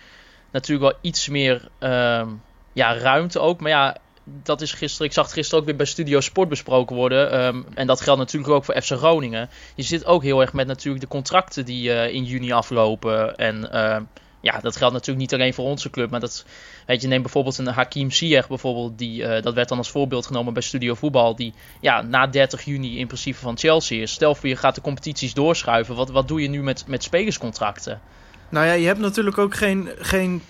natuurlijk 0.52 0.92
wel 0.92 1.00
iets 1.02 1.30
meer 1.30 1.68
ehm, 1.80 2.28
ja, 2.74 2.98
ruimte 2.98 3.40
ook. 3.40 3.60
Maar 3.60 3.72
ja, 3.72 3.98
dat 4.26 4.62
is 4.62 4.72
gisteren, 4.72 5.08
ik 5.08 5.14
zag 5.14 5.26
het 5.26 5.34
gisteren 5.34 5.60
ook 5.60 5.66
weer 5.66 5.76
bij 5.76 5.86
Studio 5.86 6.20
Sport 6.20 6.50
besproken 6.50 6.96
worden. 6.96 7.32
ehm, 7.32 7.62
en 7.74 7.88
dat 7.88 8.02
geldt 8.02 8.20
natuurlijk 8.20 8.54
ook 8.54 8.66
voor 8.66 8.82
FC 8.82 8.92
Groningen. 8.92 9.50
Je 9.76 9.84
zit 9.84 10.06
ook 10.06 10.24
heel 10.24 10.42
erg 10.42 10.54
met 10.54 10.68
natuurlijk 10.68 11.04
de 11.04 11.10
contracten 11.10 11.66
die 11.66 11.94
eh, 11.94 12.14
in 12.14 12.24
juni 12.24 12.52
aflopen. 12.52 13.36
En 13.36 13.72
ehm, 13.72 14.04
ja, 14.42 14.60
dat 14.60 14.76
geldt 14.76 14.94
natuurlijk 14.94 15.20
niet 15.20 15.34
alleen 15.34 15.54
voor 15.54 15.66
onze 15.66 15.90
club. 15.90 16.10
Maar 16.10 16.20
dat, 16.20 16.46
weet 16.86 17.02
je, 17.02 17.08
neem 17.08 17.22
bijvoorbeeld 17.22 17.58
een 17.58 17.68
Hakim 17.68 18.12
Ziyech 18.12 18.48
bijvoorbeeld. 18.48 18.98
Die, 18.98 19.26
eh, 19.26 19.44
dat 19.44 19.54
werd 19.54 19.70
dan 19.70 19.78
als 19.78 19.92
voorbeeld 19.92 20.26
genomen 20.26 20.54
bij 20.54 20.62
Studio 20.62 20.94
Voetbal. 20.94 21.36
Die 21.36 21.54
ja, 21.82 22.02
na 22.02 22.28
30 22.28 22.66
juni 22.66 23.00
in 23.00 23.08
principe 23.08 23.38
van 23.38 23.58
Chelsea 23.58 24.02
is. 24.02 24.12
Stel 24.12 24.36
voor 24.36 24.50
je 24.50 24.56
gaat 24.56 24.76
de 24.76 24.82
competities 24.82 25.34
doorschuiven. 25.34 25.96
Wat, 25.96 26.10
wat 26.10 26.28
doe 26.28 26.42
je 26.42 26.50
nu 26.50 26.64
met, 26.64 26.84
met 26.88 27.04
spelerscontracten? 27.04 28.02
Nou 28.50 28.66
ja, 28.66 28.74
je 28.74 28.86
hebt 28.86 29.00
natuurlijk 29.00 29.38
ook 29.38 29.56
geen, 29.56 29.90
geen 29.98 30.42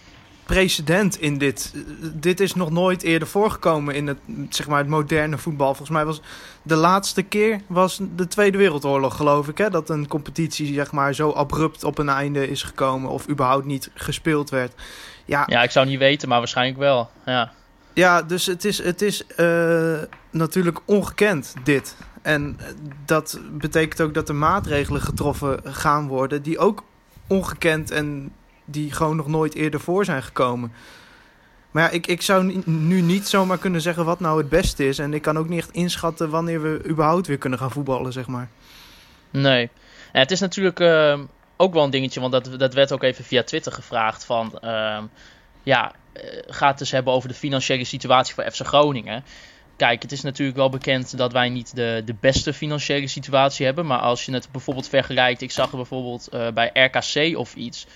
precedent 0.46 1.20
in 1.20 1.38
dit. 1.38 1.72
Eh, 1.76 1.82
Dit 2.14 2.40
is 2.40 2.54
nog 2.56 2.72
nooit 2.72 3.04
eerder 3.04 3.28
voorgekomen 3.28 3.96
in 3.96 4.08
het, 4.08 4.18
zeg 4.50 4.68
maar, 4.68 4.78
het 4.78 4.88
moderne 4.88 5.38
voetbal. 5.38 5.68
Volgens 5.68 5.90
mij 5.90 6.06
was 6.06 6.22
de 6.62 6.76
laatste 6.76 7.22
keer 7.22 7.62
was 7.68 8.00
de 8.16 8.28
Tweede 8.28 8.58
Wereldoorlog, 8.58 9.16
geloof 9.16 9.48
ik. 9.48 9.58
Hè? 9.58 9.70
Dat 9.70 9.90
een 9.90 10.08
competitie 10.08 10.74
zeg 10.74 10.92
maar, 10.92 11.14
zo 11.14 11.32
abrupt 11.32 11.84
op 11.84 11.98
een 11.98 12.10
einde 12.10 12.50
is 12.50 12.64
gekomen. 12.64 13.10
Of 13.10 13.30
überhaupt 13.30 13.66
niet 13.66 13.90
gespeeld 13.94 14.50
werd. 14.50 14.74
Ja, 15.26 15.44
Ja, 15.48 15.64
ik 15.64 15.72
zou 15.72 15.86
niet 15.86 16.00
weten, 16.00 16.28
maar 16.30 16.38
waarschijnlijk 16.38 16.80
wel. 16.80 17.10
Ja. 17.26 17.52
ja, 17.94 18.22
dus 18.22 18.46
het 18.46 18.66
is, 18.66 18.84
het 18.84 19.02
is 19.02 19.26
eh, 19.26 19.98
natuurlijk 20.32 20.80
ongekend, 20.86 21.54
dit. 21.64 21.96
En 22.22 22.56
eh, 22.60 22.66
dat 23.06 23.40
betekent 23.52 24.02
ook 24.02 24.14
dat 24.14 24.30
er 24.30 24.36
maatregelen 24.36 25.02
getroffen 25.02 25.60
gaan 25.64 26.08
worden... 26.08 26.42
die 26.42 26.58
ook 26.58 26.84
ongekend 27.28 27.92
en 27.92 28.32
die 28.66 28.92
gewoon 28.92 29.16
nog 29.16 29.28
nooit 29.28 29.56
eerder 29.56 29.80
voor 29.80 30.06
zijn 30.06 30.24
gekomen. 30.24 30.72
Maar 31.72 31.84
ja, 31.84 31.90
ik, 31.90 32.08
ik 32.08 32.22
zou 32.22 32.62
nu 32.66 33.02
niet 33.02 33.28
zomaar 33.28 33.58
kunnen 33.58 33.82
zeggen 33.82 34.06
wat 34.06 34.20
nou 34.20 34.38
het 34.38 34.50
beste 34.50 34.88
is. 34.88 35.00
En 35.00 35.14
ik 35.14 35.22
kan 35.22 35.38
ook 35.38 35.50
niet 35.50 35.60
echt 35.60 35.72
inschatten 35.72 36.30
wanneer 36.30 36.62
we 36.62 36.84
überhaupt 36.88 37.28
weer 37.28 37.38
kunnen 37.38 37.60
gaan 37.60 37.72
voetballen, 37.72 38.14
zeg 38.14 38.28
maar. 38.28 38.50
Nee. 39.30 39.70
Het 40.12 40.32
is 40.32 40.40
natuurlijk 40.40 40.80
ehm, 40.80 41.24
ook 41.58 41.74
wel 41.74 41.84
een 41.84 41.90
dingetje, 41.90 42.20
want 42.20 42.32
dat, 42.32 42.60
dat 42.60 42.74
werd 42.74 42.92
ook 42.92 43.04
even 43.04 43.24
via 43.24 43.44
Twitter 43.44 43.72
gevraagd 43.72 44.26
van... 44.26 44.60
ehm, 44.60 45.04
ja, 45.64 45.94
eh, 46.14 46.24
gaat 46.48 46.70
het 46.70 46.78
dus 46.78 46.92
hebben 46.92 47.14
over 47.14 47.30
de 47.30 47.36
financiële 47.36 47.84
situatie 47.84 48.34
voor 48.34 48.52
FC 48.52 48.66
Groningen. 48.66 49.24
Kijk, 49.76 50.02
het 50.02 50.12
is 50.12 50.22
natuurlijk 50.22 50.58
wel 50.58 50.70
bekend 50.70 51.18
dat 51.18 51.32
wij 51.32 51.50
niet 51.50 51.76
de, 51.76 52.02
de 52.06 52.16
beste 52.20 52.54
financiële 52.54 53.08
situatie 53.08 53.66
hebben. 53.66 53.86
Maar 53.86 54.00
als 54.00 54.26
je 54.26 54.34
het 54.34 54.48
bijvoorbeeld 54.52 54.90
vergelijkt, 54.90 55.42
ik 55.42 55.52
zag 55.52 55.72
er 55.72 55.76
bijvoorbeeld 55.76 56.28
eh, 56.28 56.48
bij 56.52 56.70
RKC 56.74 57.38
of 57.38 57.56
iets... 57.56 57.88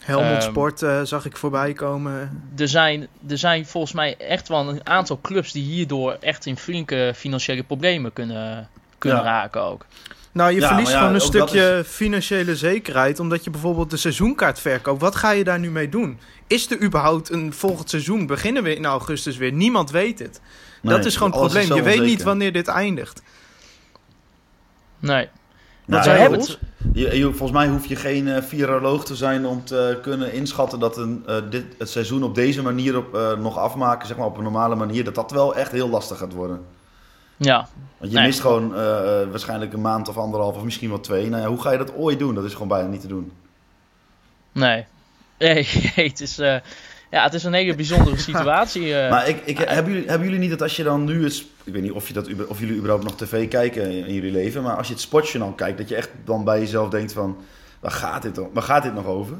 Helmond 0.00 0.42
Ehm, 0.42 0.50
Sport 0.50 0.82
eh, 0.82 1.00
zag 1.02 1.24
ik 1.24 1.36
voorbij 1.36 1.72
komen. 1.72 2.42
er 2.56 2.68
zijn, 2.68 3.08
er 3.28 3.38
zijn 3.38 3.66
volgens 3.66 3.92
mij 3.92 4.16
echt 4.16 4.48
wel 4.48 4.68
een 4.68 4.86
aantal 4.86 5.18
clubs 5.22 5.52
die 5.52 5.64
hierdoor 5.64 6.16
echt 6.20 6.46
in 6.46 6.56
flinke 6.56 7.12
financiële 7.16 7.62
problemen 7.62 8.12
kunnen, 8.12 8.68
kunnen 8.98 9.18
Ja. 9.18 9.24
raken 9.24 9.62
ook. 9.62 9.86
Nou, 10.32 10.52
je 10.52 10.60
Ja, 10.60 10.68
verliest 10.68 10.92
gewoon 10.92 11.14
een 11.14 11.20
stukje 11.20 11.82
financiële 11.86 12.56
zekerheid. 12.56 13.20
Omdat 13.20 13.44
je 13.44 13.50
bijvoorbeeld 13.50 13.90
de 13.90 13.96
seizoenkaart 13.96 14.60
verkoopt. 14.60 15.00
Wat 15.00 15.16
ga 15.16 15.30
je 15.30 15.44
daar 15.44 15.58
nu 15.58 15.70
mee 15.70 15.88
doen? 15.88 16.18
Is 16.46 16.70
er 16.70 16.82
überhaupt 16.82 17.30
een 17.30 17.52
volgend 17.52 17.90
seizoen? 17.90 18.26
Beginnen 18.26 18.62
we 18.62 18.74
in 18.76 18.84
augustus 18.86 19.36
weer? 19.36 19.52
Niemand 19.52 19.90
weet 19.90 20.18
het. 20.18 20.40
dat 20.82 21.04
is 21.04 21.16
gewoon 21.16 21.30
het 21.30 21.40
probleem. 21.40 21.74
Je 21.74 21.82
weet 21.82 22.02
niet 22.02 22.22
wanneer 22.22 22.52
dit 22.52 22.68
eindigt. 22.68 23.22
Nee. 24.98 25.28
Nou, 25.86 26.02
zij 26.02 26.14
ja, 26.14 26.20
hebben 26.20 26.40
goed. 26.40 26.58
Je, 26.92 27.16
je- 27.18 27.24
volgens 27.24 27.50
mij 27.58 27.68
hoef 27.68 27.86
je 27.86 27.96
geen 27.96 28.28
eh, 28.28 28.42
viroloog 28.42 29.04
te 29.04 29.16
zijn 29.16 29.46
om 29.46 29.64
te 29.64 29.98
kunnen 30.02 30.32
inschatten 30.32 30.78
dat 30.78 30.96
een, 30.96 31.22
eh, 31.26 31.36
dit, 31.50 31.64
het 31.78 31.90
seizoen 31.90 32.22
op 32.22 32.34
deze 32.34 32.62
manier 32.62 32.96
op, 32.96 33.14
eh, 33.14 33.32
nog 33.36 33.58
afmaken, 33.58 34.06
zeg 34.06 34.16
maar 34.16 34.26
op 34.26 34.36
een 34.36 34.42
normale 34.42 34.74
manier, 34.74 35.04
dat 35.04 35.14
dat 35.14 35.30
wel 35.30 35.54
echt 35.56 35.72
heel 35.72 35.88
lastig 35.88 36.18
gaat 36.18 36.32
worden. 36.32 36.60
Ja, 37.36 37.68
Want 37.98 38.10
je 38.12 38.16
Nee. 38.18 38.26
mist 38.26 38.40
gewoon 38.40 38.74
eh, 38.74 39.20
eh, 39.22 39.28
waarschijnlijk 39.30 39.72
een 39.72 39.80
maand 39.80 40.08
of 40.08 40.16
anderhalf 40.16 40.56
of 40.56 40.62
misschien 40.62 40.88
wel 40.88 41.00
twee. 41.00 41.28
Nou 41.28 41.42
ja, 41.42 41.48
hoe 41.48 41.60
ga 41.60 41.70
je 41.72 41.78
dat 41.78 41.94
ooit 41.94 42.18
doen? 42.18 42.34
Dat 42.34 42.44
is 42.44 42.52
gewoon 42.52 42.68
bijna 42.68 42.88
niet 42.88 43.00
te 43.00 43.06
doen. 43.08 43.32
nee. 44.52 44.84
Nee, 45.38 45.66
het 45.94 46.20
is, 46.20 46.38
eh, 46.38 46.56
ja, 47.10 47.22
het 47.22 47.34
is 47.34 47.44
een 47.44 47.52
hele 47.52 47.74
bijzondere 47.74 48.16
situatie. 48.30 48.94
eh. 48.94 49.10
Maar 49.10 49.28
ik, 49.28 49.42
ik, 49.44 49.58
hebben, 49.58 49.92
jullie, 49.92 50.08
hebben 50.08 50.26
jullie 50.26 50.40
niet 50.42 50.50
dat 50.50 50.62
als 50.62 50.76
je 50.76 50.82
dan 50.82 51.04
nu 51.04 51.24
het... 51.24 51.44
Ik 51.64 51.72
weet 51.72 51.82
niet 51.82 51.92
of, 51.92 52.08
je 52.08 52.14
dat, 52.14 52.28
of 52.46 52.58
jullie 52.60 52.74
überhaupt 52.76 53.04
nog 53.04 53.16
tv 53.16 53.48
kijken 53.48 53.82
in, 53.90 54.06
in 54.06 54.14
jullie 54.14 54.32
leven. 54.32 54.62
Maar 54.62 54.76
als 54.76 54.86
je 54.86 54.92
het 54.92 55.02
sportjournaal 55.02 55.52
kijkt, 55.52 55.78
dat 55.78 55.88
je 55.88 55.96
echt 55.96 56.10
dan 56.24 56.44
bij 56.44 56.58
jezelf 56.58 56.88
denkt 56.88 57.12
van... 57.12 57.36
Waar 57.80 57.90
gaat 57.90 58.22
dit, 58.22 58.38
om- 58.38 58.50
waar 58.52 58.62
gaat 58.62 58.82
dit 58.82 58.94
nog 58.94 59.04
over? 59.06 59.36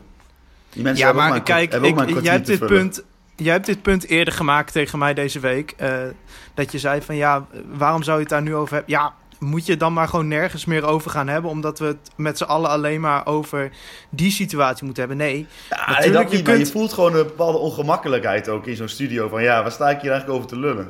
Die 0.71 0.83
mensen 0.83 1.01
Ja, 1.01 1.07
hebben 1.07 1.25
ook 1.25 1.31
maar 1.31 1.43
kijk, 1.43 1.81
maar 1.95 2.23
jij, 2.23 2.33
hebt 2.33 2.47
dit 2.47 2.59
vullen. 2.59 2.77
punt, 2.79 3.03
jij 3.37 3.53
hebt 3.53 3.67
dit 3.67 3.83
punt 3.83 4.07
eerder 4.07 4.35
gemaakt 4.35 4.73
tegen 4.73 4.99
mij 4.99 5.15
deze 5.15 5.41
week. 5.41 5.75
eh, 5.77 5.95
dat 6.55 6.73
je 6.73 6.79
zei 6.79 7.03
van 7.03 7.17
ja, 7.17 7.47
waarom 7.73 8.03
zou 8.03 8.17
je 8.17 8.23
het 8.23 8.33
daar 8.33 8.43
nu 8.43 8.55
over 8.55 8.75
hebben? 8.75 8.93
Ja, 8.95 9.13
moet 9.39 9.67
je 9.67 9.77
dan 9.77 9.93
maar 9.93 10.09
gewoon 10.09 10.29
nergens 10.29 10.65
meer 10.65 10.85
over 10.87 11.11
gaan 11.11 11.29
hebben. 11.29 11.51
Omdat 11.51 11.79
we 11.79 11.85
het 11.87 12.11
met 12.17 12.39
z'n 12.39 12.45
allen 12.45 12.71
alleen 12.71 13.01
maar 13.01 13.27
over 13.27 13.71
die 14.11 14.31
situatie 14.31 14.85
moeten 14.85 15.07
hebben. 15.09 15.27
Nee, 15.27 15.47
Ja, 15.71 15.77
nee, 15.77 15.87
Natuurlijk, 15.87 16.13
dat 16.23 16.31
niet, 16.33 16.41
je 16.41 16.47
maar 16.47 16.59
je 16.59 16.67
voelt 16.67 16.93
gewoon 16.93 17.15
een 17.15 17.25
bepaalde 17.27 17.59
ongemakkelijkheid 17.59 18.49
ook 18.49 18.67
in 18.67 18.77
zo'n 18.77 18.89
studio. 18.89 19.29
Van 19.29 19.43
ja, 19.43 19.63
waar 19.63 19.73
sta 19.73 19.91
ik 19.91 20.01
hier 20.01 20.11
eigenlijk 20.11 20.39
over 20.39 20.49
te 20.57 20.59
lullen? 20.59 20.89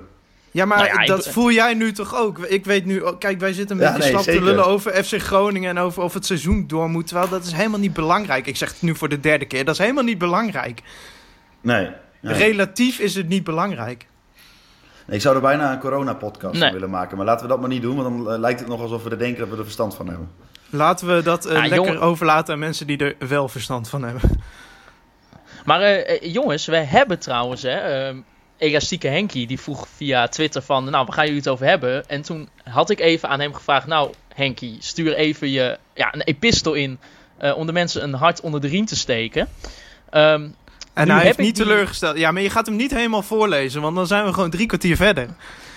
Ja, 0.50 0.64
maar 0.64 0.78
Nou 0.78 0.90
ja, 0.90 1.00
ik- 1.00 1.06
dat 1.08 1.28
voel 1.28 1.50
jij 1.50 1.74
nu 1.74 1.92
toch 1.92 2.14
ook? 2.14 2.38
Ik 2.38 2.64
weet 2.64 2.84
nu, 2.84 3.04
ook- 3.04 3.20
kijk, 3.20 3.40
wij 3.40 3.52
zitten 3.52 3.76
een 3.76 3.82
Ja, 3.82 3.92
beetje 3.92 4.12
nee, 4.12 4.22
slap 4.22 4.34
te 4.34 4.42
lullen 4.44 4.66
over 4.66 5.04
FC 5.04 5.20
Groningen 5.20 5.70
en 5.70 5.78
over 5.78 6.02
of 6.02 6.14
het 6.14 6.26
seizoen 6.26 6.64
door 6.66 6.88
moet. 6.90 7.06
Terwijl 7.06 7.28
dat 7.28 7.44
is 7.44 7.52
helemaal 7.52 7.78
niet 7.78 7.92
belangrijk. 7.92 8.46
Ik 8.46 8.56
zeg 8.56 8.68
het 8.72 8.82
nu 8.82 8.96
voor 8.96 9.08
de 9.08 9.20
derde 9.20 9.44
keer, 9.44 9.64
dat 9.64 9.74
is 9.74 9.80
helemaal 9.80 10.04
niet 10.04 10.18
belangrijk. 10.18 10.80
Nee. 11.60 11.88
nee. 12.20 12.34
Relatief 12.34 12.98
is 12.98 13.14
het 13.14 13.28
niet 13.28 13.44
belangrijk. 13.44 14.06
Nee, 15.06 15.16
ik 15.16 15.22
zou 15.22 15.34
er 15.34 15.40
bijna 15.40 15.72
een 15.72 15.78
corona-podcast 15.78 16.60
Nee. 16.60 16.72
willen 16.72 16.90
maken. 16.90 17.16
Maar 17.16 17.26
laten 17.26 17.42
we 17.46 17.52
dat 17.52 17.60
maar 17.60 17.68
niet 17.68 17.82
doen, 17.82 17.96
want 17.96 18.08
dan 18.24 18.32
eh, 18.32 18.38
lijkt 18.38 18.60
het 18.60 18.68
nog 18.68 18.80
alsof 18.80 19.02
we 19.02 19.10
er 19.10 19.18
denken 19.18 19.40
dat 19.40 19.48
we 19.48 19.56
er 19.56 19.62
verstand 19.62 19.94
van 19.94 20.08
hebben. 20.08 20.30
Laten 20.70 21.16
we 21.16 21.22
dat 21.22 21.44
eh, 21.44 21.52
Ja, 21.52 21.60
lekker 21.60 21.76
jongen- 21.76 22.00
overlaten 22.00 22.52
aan 22.54 22.60
mensen 22.60 22.86
die 22.86 22.98
er 22.98 23.28
wel 23.28 23.48
verstand 23.48 23.88
van 23.88 24.02
hebben. 24.04 24.30
Maar 25.64 25.80
eh, 25.82 26.32
jongens, 26.32 26.66
we 26.66 26.76
hebben 26.76 27.18
trouwens, 27.18 27.62
hè, 27.62 27.76
ehm, 28.06 28.16
Elastieke 28.58 29.08
Henkie, 29.08 29.46
die 29.46 29.60
vroeg 29.60 29.88
via 29.96 30.28
Twitter 30.28 30.62
van, 30.62 30.84
nou, 30.84 31.04
waar 31.04 31.14
gaan 31.14 31.24
jullie 31.24 31.40
het 31.40 31.48
over 31.48 31.66
hebben? 31.66 32.08
En 32.08 32.22
toen 32.22 32.48
had 32.64 32.90
ik 32.90 33.00
even 33.00 33.28
aan 33.28 33.40
hem 33.40 33.54
gevraagd, 33.54 33.86
nou, 33.86 34.10
Henkie, 34.34 34.76
stuur 34.80 35.14
even 35.14 35.50
je, 35.50 35.78
ja, 35.94 36.14
een 36.14 36.22
epistel 36.22 36.74
in 36.74 36.98
eh, 37.38 37.56
om 37.56 37.66
de 37.66 37.72
mensen 37.72 38.02
een 38.02 38.14
hart 38.14 38.40
onder 38.40 38.60
de 38.60 38.68
riem 38.68 38.84
te 38.86 38.96
steken. 38.96 39.48
Ehm, 40.10 40.48
En 40.96 41.06
Nu 41.06 41.12
hij 41.12 41.22
heeft 41.24 41.38
niet 41.38 41.56
die- 41.56 41.64
teleurgesteld. 41.64 42.16
Ja, 42.18 42.30
maar 42.30 42.42
je 42.42 42.50
gaat 42.50 42.66
hem 42.66 42.76
niet 42.76 42.90
helemaal 42.90 43.22
voorlezen, 43.22 43.80
want 43.82 43.96
dan 43.96 44.06
zijn 44.06 44.24
we 44.24 44.32
gewoon 44.32 44.50
drie 44.50 44.66
kwartier 44.66 44.96
verder. 44.96 45.28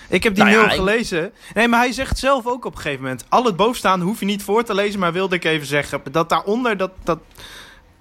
Ik 0.08 0.22
heb 0.22 0.34
die 0.34 0.44
Nou 0.44 0.56
mail 0.56 0.68
gelezen. 0.68 1.32
Nee, 1.54 1.68
maar 1.68 1.80
hij 1.80 1.92
zegt 1.92 2.18
zelf 2.18 2.46
ook 2.46 2.64
op 2.64 2.74
een 2.74 2.80
gegeven 2.80 3.02
moment... 3.02 3.24
al 3.28 3.44
het 3.44 3.56
bovenstaande 3.56 4.04
hoef 4.04 4.20
je 4.20 4.26
niet 4.26 4.42
voor 4.42 4.64
te 4.64 4.74
lezen, 4.74 5.00
maar 5.00 5.12
wilde 5.12 5.34
ik 5.34 5.44
even 5.44 5.66
zeggen... 5.66 6.00
dat 6.12 6.28
daaronder, 6.28 6.76
dat, 6.76 6.90
dat 7.04 7.18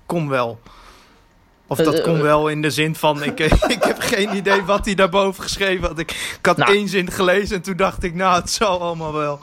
kon 0.06 0.30
wel. 0.30 0.60
Of 1.68 1.78
dat 1.78 1.94
Eh, 1.94 2.00
eh, 2.00 2.06
kon 2.06 2.22
wel 2.22 2.48
in 2.48 2.62
de 2.62 2.72
zin 2.72 2.96
van... 2.96 3.24
ik, 3.24 3.40
ik 3.78 3.84
heb 3.84 4.00
geen 4.00 4.36
idee 4.36 4.62
wat 4.64 4.86
hij 4.86 4.96
daarboven 4.96 5.44
geschreven 5.44 5.88
had. 5.88 6.00
Ik, 6.00 6.12
ik 6.40 6.46
had 6.46 6.58
Nou. 6.58 6.74
één 6.74 6.88
zin 6.88 7.12
gelezen 7.12 7.56
en 7.56 7.62
toen 7.62 7.78
dacht 7.78 8.04
ik... 8.04 8.14
nou, 8.16 8.40
het 8.42 8.50
zal 8.52 8.82
allemaal 8.82 9.14
wel. 9.14 9.40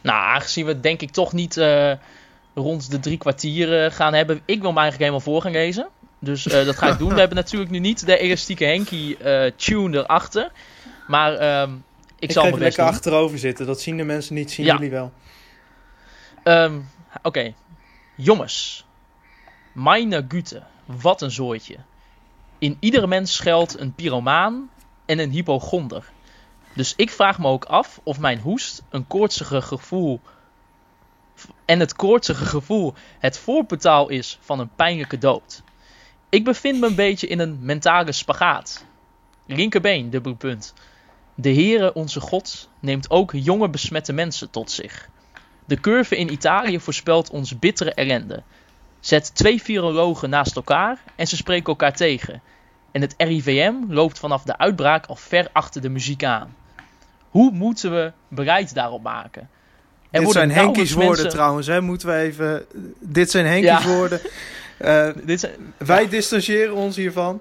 nou, 0.00 0.18
aangezien 0.34 0.66
we 0.66 0.80
denk 0.80 1.00
ik 1.00 1.10
toch 1.10 1.32
niet 1.32 1.56
eh, 1.56 1.92
rond 2.54 2.90
de 2.90 3.00
drie 3.00 3.18
kwartier 3.18 3.84
eh, 3.84 3.92
gaan 3.92 4.14
hebben, 4.14 4.36
ik 4.44 4.60
wil 4.60 4.72
me 4.72 4.78
eigenlijk 4.80 4.98
helemaal 4.98 5.20
voor 5.20 5.42
gaan 5.42 5.52
lezen. 5.52 5.88
Dus 6.20 6.46
eh, 6.46 6.64
dat 6.64 6.76
ga 6.76 6.92
ik 6.92 6.98
doen. 6.98 7.14
We 7.14 7.18
hebben 7.24 7.36
natuurlijk 7.36 7.70
nu 7.70 7.78
niet 7.78 8.06
de 8.06 8.18
Elastieke 8.18 8.64
Henkie 8.64 9.16
eh, 9.16 9.52
tune 9.56 9.98
erachter. 9.98 10.52
Maar 11.06 11.34
ehm, 11.34 11.70
ik, 12.18 12.32
zal 12.32 12.42
mijn 12.42 12.58
best 12.58 12.76
doen. 12.76 12.86
achterover 12.86 13.38
zitten. 13.38 13.66
Dat 13.66 13.80
zien 13.80 13.96
de 13.96 14.04
mensen 14.04 14.34
niet, 14.34 14.50
zien 14.50 14.66
Ja. 14.66 14.74
jullie 14.74 14.90
wel. 14.90 15.12
Ehm, 16.42 16.80
Oké. 17.22 17.54
Jongens. 18.14 18.84
Meine 19.72 20.24
Güte. 20.28 20.62
Wat 20.84 21.22
een 21.22 21.30
zooitje. 21.30 21.76
In 22.58 22.76
iedere 22.80 23.06
mens 23.06 23.34
schuilt 23.34 23.78
een 23.78 23.94
pyromaan 23.94 24.70
en 25.06 25.18
een 25.18 25.30
hypochonder. 25.30 26.04
Dus 26.74 26.92
ik 26.96 27.10
vraag 27.10 27.38
me 27.38 27.46
ook 27.46 27.64
af 27.64 28.00
of 28.02 28.18
mijn 28.18 28.38
hoest 28.38 28.82
een 28.90 29.06
koortsige 29.06 29.62
gevoel... 29.62 30.20
en 31.64 31.80
het 31.80 31.94
koortsige 31.94 32.44
gevoel 32.44 32.94
het 33.18 33.38
voorportaal 33.38 34.08
is 34.08 34.38
van 34.40 34.60
een 34.60 34.70
pijnlijke 34.76 35.18
dood. 35.18 35.62
Ik 36.30 36.44
bevind 36.44 36.80
me 36.80 36.86
een 36.86 36.94
beetje 36.94 37.26
in 37.26 37.38
een 37.38 37.58
mentale 37.60 38.12
spagaat. 38.12 38.84
Linkerbeen, 39.46 40.10
dubbel 40.10 40.34
punt. 40.34 40.74
De 41.34 41.54
Heere, 41.54 41.92
onze 41.94 42.20
God, 42.20 42.68
neemt 42.80 43.10
ook 43.10 43.30
jonge 43.34 43.68
besmette 43.68 44.12
mensen 44.12 44.50
tot 44.50 44.70
zich. 44.70 45.08
De 45.64 45.80
curve 45.80 46.16
in 46.16 46.32
Italië 46.32 46.80
voorspelt 46.80 47.30
ons 47.30 47.58
bittere 47.58 47.94
ellende. 47.94 48.42
Zet 49.00 49.34
twee 49.34 49.62
virologen 49.62 50.30
naast 50.30 50.56
elkaar 50.56 50.98
en 51.16 51.26
ze 51.26 51.36
spreken 51.36 51.66
elkaar 51.66 51.94
tegen. 51.96 52.42
En 52.92 53.00
het 53.00 53.14
RIVM 53.18 53.72
loopt 53.88 54.18
vanaf 54.18 54.42
de 54.42 54.58
uitbraak 54.58 55.06
al 55.06 55.16
ver 55.16 55.48
achter 55.52 55.80
de 55.82 55.88
muziek 55.88 56.24
aan. 56.24 56.54
Hoe 57.30 57.50
moeten 57.52 57.90
we 57.94 58.12
bereid 58.28 58.74
daarop 58.74 59.02
maken? 59.02 59.48
Er 60.10 60.20
Dit 60.20 60.30
zijn 60.30 60.50
Henkies 60.50 60.92
woorden 60.92 61.10
mensen- 61.10 61.30
trouwens, 61.30 61.66
hè? 61.66 61.80
Moeten 61.80 62.08
we 62.08 62.14
even... 62.14 62.64
Dit 63.00 63.30
zijn 63.30 63.46
Henkies 63.46 63.68
Ja. 63.68 63.86
woorden. 63.86 64.20
Eh, 64.80 65.08
Dit 65.24 65.40
zijn- 65.40 65.74
wij 65.76 66.08
distancieren 66.08 66.74
ons 66.74 66.96
hiervan. 66.96 67.40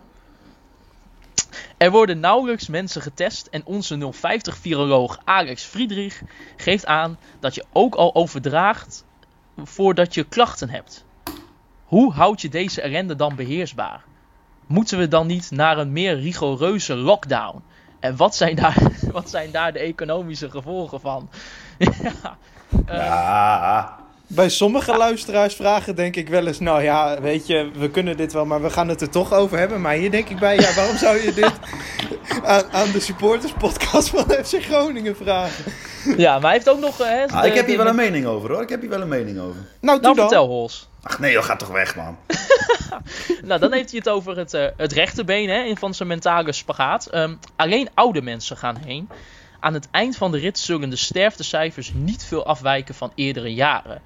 Er 1.78 1.92
worden 1.92 2.20
nauwelijks 2.20 2.68
mensen 2.68 3.02
getest 3.02 3.48
en 3.48 3.62
onze 3.66 3.96
050-viroloog 3.96 5.20
Alex 5.24 5.64
Friedrich 5.64 6.22
geeft 6.58 6.86
aan 6.86 7.18
dat 7.40 7.56
je 7.56 7.66
ook 7.74 7.96
al 7.96 8.16
overdraagt 8.16 9.06
voordat 9.64 10.14
je 10.14 10.24
klachten 10.24 10.70
hebt. 10.70 11.06
Hoe 11.84 12.14
houd 12.14 12.42
je 12.42 12.50
deze 12.50 12.82
ellende 12.82 13.16
dan 13.16 13.36
beheersbaar? 13.36 14.04
Moeten 14.68 14.98
we 14.98 15.08
dan 15.08 15.28
niet 15.28 15.52
naar 15.52 15.78
een 15.78 15.92
meer 15.92 16.20
rigoureuze 16.20 16.96
lockdown? 16.96 17.62
En 18.00 18.16
wat 18.16 18.36
zijn 18.36 18.56
daar, 18.56 18.78
wat 19.12 19.30
zijn 19.30 19.52
daar 19.52 19.74
de 19.74 19.80
economische 19.80 20.50
gevolgen 20.50 21.00
van? 21.02 21.30
ja, 21.78 22.38
eh, 22.86 22.96
Ja, 22.96 24.00
Bij 24.32 24.50
sommige 24.50 24.98
luisteraars 24.98 25.56
vragen 25.56 25.96
denk 25.96 26.16
ik 26.16 26.30
wel 26.30 26.48
eens... 26.48 26.60
Nou 26.60 26.84
ja, 26.84 27.22
weet 27.22 27.48
je, 27.48 27.72
we 27.76 27.90
kunnen 27.90 28.18
dit 28.18 28.34
wel, 28.34 28.46
maar 28.46 28.62
we 28.62 28.70
gaan 28.70 28.88
het 28.88 29.02
er 29.02 29.10
toch 29.10 29.34
over 29.34 29.58
hebben. 29.58 29.82
Maar 29.82 29.94
hier 29.94 30.12
denk 30.12 30.30
ik 30.30 30.40
bij, 30.40 30.56
ja, 30.56 30.74
waarom 30.74 30.98
zou 30.98 31.18
je 31.24 31.34
dit 31.34 31.52
aan, 32.44 32.64
aan 32.72 32.92
de 32.92 33.00
supporterspodcast 33.00 34.10
van 34.10 34.20
FC 34.30 34.64
Groningen 34.64 35.16
vragen? 35.16 35.64
ja, 36.18 36.32
maar 36.34 36.42
hij 36.42 36.52
heeft 36.52 36.70
ook 36.70 36.80
nog... 36.80 37.00
eh, 37.00 37.08
hè, 37.08 37.26
Ah, 37.28 37.42
de- 37.42 37.48
ik 37.48 37.54
heb 37.54 37.68
hier 37.68 37.78
wel 37.78 37.88
een 37.88 37.96
mening 37.96 38.26
over 38.26 38.52
hoor. 38.52 38.62
Ik 38.62 38.70
heb 38.70 38.82
hier 38.82 38.90
wel 38.90 39.02
een 39.02 39.08
mening 39.08 39.40
over. 39.40 39.56
Nou, 39.82 39.98
doe 40.00 40.02
Nou, 40.02 40.02
dan. 40.16 40.16
vertel 40.16 40.48
Hols. 40.48 40.90
Ach 41.04 41.20
nee, 41.20 41.32
joh, 41.32 41.44
ga 41.44 41.56
toch 41.56 41.70
weg 41.72 41.96
man. 41.96 42.18
Nou, 43.44 43.60
dan 43.60 43.72
heeft 43.72 43.90
hij 43.90 44.00
het 44.00 44.10
over 44.10 44.38
het, 44.38 44.54
eh, 44.54 44.66
het 44.78 44.92
rechterbeen 44.92 45.50
hè, 45.50 45.62
in 45.64 45.78
van 45.78 45.94
zijn 45.94 46.08
mentale 46.10 46.52
spagaat. 46.52 47.06
Ehm, 47.06 47.34
alleen 47.56 47.90
oude 47.94 48.22
mensen 48.22 48.58
gaan 48.58 48.78
heen. 48.86 49.10
Aan 49.60 49.74
het 49.74 49.88
eind 49.92 50.18
van 50.18 50.32
de 50.32 50.38
rit 50.38 50.60
zullen 50.60 50.90
de 50.90 50.96
sterftecijfers 50.96 51.94
niet 51.94 52.24
veel 52.24 52.46
afwijken 52.46 52.96
van 52.96 53.12
eerdere 53.16 53.54
jaren. 53.54 54.02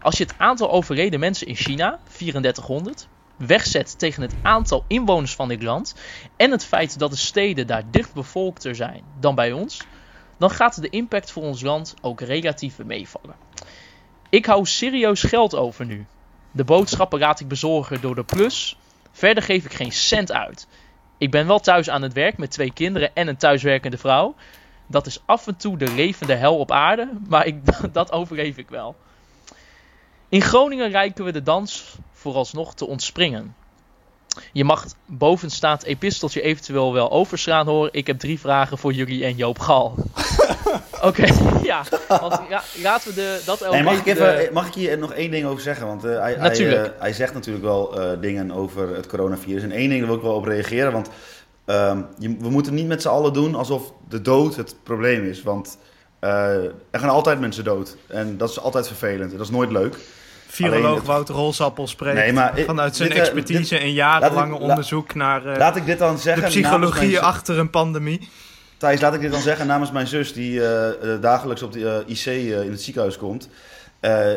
Als 0.00 0.18
je 0.18 0.24
het 0.24 0.34
aantal 0.38 0.70
overleden 0.70 1.20
mensen 1.20 1.46
in 1.46 1.54
China, 1.54 1.98
3400, 2.12 3.08
wegzet 3.36 3.98
tegen 3.98 4.22
het 4.22 4.34
aantal 4.42 4.84
inwoners 4.88 5.34
van 5.34 5.48
dit 5.48 5.62
land 5.62 5.94
en 6.36 6.50
het 6.50 6.64
feit 6.64 6.98
dat 6.98 7.10
de 7.10 7.16
steden 7.16 7.66
daar 7.66 7.82
dicht 7.90 8.14
bevolkter 8.14 8.74
zijn 8.74 9.02
dan 9.20 9.34
bij 9.34 9.52
ons, 9.52 9.80
dan 10.38 10.50
gaat 10.50 10.80
de 10.80 10.88
impact 10.88 11.30
voor 11.30 11.42
ons 11.42 11.62
land 11.62 11.94
ook 12.00 12.20
relatief 12.20 12.78
meevallen. 12.78 13.34
Ik 14.30 14.46
hou 14.46 14.66
serieus 14.66 15.22
geld 15.22 15.54
over 15.54 15.86
nu. 15.86 16.06
De 16.50 16.64
boodschappen 16.64 17.18
laat 17.18 17.40
ik 17.40 17.48
bezorgen 17.48 18.00
door 18.00 18.14
de 18.14 18.24
plus. 18.24 18.76
Verder 19.12 19.42
geef 19.42 19.64
ik 19.64 19.72
geen 19.72 19.92
cent 19.92 20.32
uit. 20.32 20.66
Ik 21.18 21.30
ben 21.30 21.46
wel 21.46 21.58
thuis 21.58 21.90
aan 21.90 22.02
het 22.02 22.12
werk 22.12 22.38
met 22.38 22.50
twee 22.50 22.72
kinderen 22.72 23.14
en 23.14 23.28
een 23.28 23.36
thuiswerkende 23.36 23.98
vrouw. 23.98 24.34
Dat 24.86 25.06
is 25.06 25.20
af 25.26 25.46
en 25.46 25.56
toe 25.56 25.76
de 25.76 25.94
levende 25.94 26.34
hel 26.34 26.58
op 26.58 26.70
aarde, 26.70 27.08
maar 27.28 27.46
ik, 27.46 27.54
dat 27.92 28.12
overleef 28.12 28.56
ik 28.56 28.68
wel. 28.68 28.96
In 30.28 30.42
Groningen 30.42 30.90
rijken 30.90 31.24
we 31.24 31.32
de 31.32 31.42
dans 31.42 31.94
vooralsnog 32.12 32.74
te 32.74 32.86
ontspringen. 32.86 33.54
Je 34.52 34.64
mag 34.64 34.84
bovenstaand 35.06 35.84
episteltje 35.84 36.40
eventueel 36.40 36.92
wel 36.92 37.10
overslaan 37.10 37.66
hoor. 37.66 37.88
Ik 37.92 38.06
heb 38.06 38.18
drie 38.18 38.40
vragen 38.40 38.78
voor 38.78 38.92
jullie 38.92 39.24
en 39.24 39.36
Joop 39.36 39.58
Gal. 39.58 39.94
Oké, 41.02 41.26
ja. 41.62 41.82
Want, 42.08 42.40
ja. 42.48 42.62
Laten 42.82 43.08
we 43.08 43.14
de, 43.14 43.42
dat 43.44 43.64
ook 43.64 43.72
Nee, 43.72 43.82
mag, 43.82 43.98
ik 43.98 44.06
even 44.06 44.36
de- 44.36 44.50
mag 44.52 44.66
ik 44.66 44.74
hier 44.74 44.98
nog 44.98 45.12
één 45.12 45.30
ding 45.30 45.46
over 45.46 45.62
zeggen? 45.62 45.86
Want 45.86 46.04
eh, 46.04 46.10
hij, 46.10 46.32
hij, 46.32 46.36
Natuurlijk. 46.42 46.86
eh, 46.94 47.00
hij 47.00 47.12
zegt 47.12 47.34
natuurlijk 47.34 47.64
wel 47.64 48.00
eh, 48.00 48.20
dingen 48.20 48.52
over 48.52 48.96
het 48.96 49.06
coronavirus. 49.06 49.62
En 49.62 49.72
één 49.72 49.88
ding 49.88 50.06
wil 50.06 50.14
ik 50.14 50.22
wel 50.22 50.34
op 50.34 50.44
reageren. 50.44 50.92
Want 50.92 51.08
ehm, 51.66 51.98
je, 52.18 52.36
we 52.40 52.50
moeten 52.50 52.74
niet 52.74 52.86
met 52.86 53.02
z'n 53.02 53.08
allen 53.08 53.32
doen 53.32 53.54
alsof 53.54 53.92
de 54.08 54.20
dood 54.22 54.56
het 54.56 54.76
probleem 54.82 55.24
is. 55.24 55.42
Want 55.42 55.78
eh, 56.18 56.54
er 56.64 56.72
gaan 57.00 57.08
altijd 57.08 57.40
mensen 57.40 57.64
dood. 57.64 57.96
En 58.06 58.36
dat 58.36 58.50
is 58.50 58.60
altijd 58.60 58.86
vervelend. 58.86 59.30
En 59.32 59.36
dat 59.38 59.46
is 59.46 59.52
nooit 59.52 59.70
leuk. 59.70 59.96
Viroloog 60.46 60.96
het- 60.96 61.06
Wouter 61.06 61.34
Holsappel 61.34 61.86
spreekt 61.86 62.16
Nee, 62.16 62.32
maar 62.32 62.58
ik- 62.58 62.64
vanuit 62.66 62.96
zijn 62.96 63.08
dit, 63.08 63.18
eh, 63.18 63.24
expertise 63.24 63.78
en 63.78 63.92
jarenlange 63.92 64.54
ik- 64.54 64.60
onderzoek 64.60 65.14
naar 65.14 65.46
eh, 65.46 65.58
Laat 65.58 65.76
ik 65.76 65.86
dit 65.86 65.98
dan 65.98 66.14
de 66.14 66.20
zeggen. 66.20 66.42
namens 66.42 66.90
psychologie 66.90 67.20
achter 67.20 67.58
een 67.58 67.70
pandemie. 67.70 68.28
Thijs, 68.76 69.00
laat 69.00 69.14
ik 69.14 69.20
dit 69.20 69.30
dan 69.30 69.40
zeggen 69.40 69.66
namens 69.66 69.90
mijn 69.92 70.06
zus, 70.06 70.32
die 70.32 70.60
dagelijks 71.20 71.62
op 71.62 71.72
de 71.72 72.02
IC 72.06 72.26
in 72.64 72.70
het 72.70 72.82
ziekenhuis 72.82 73.16
komt. 73.18 73.48
Eh, 74.00 74.32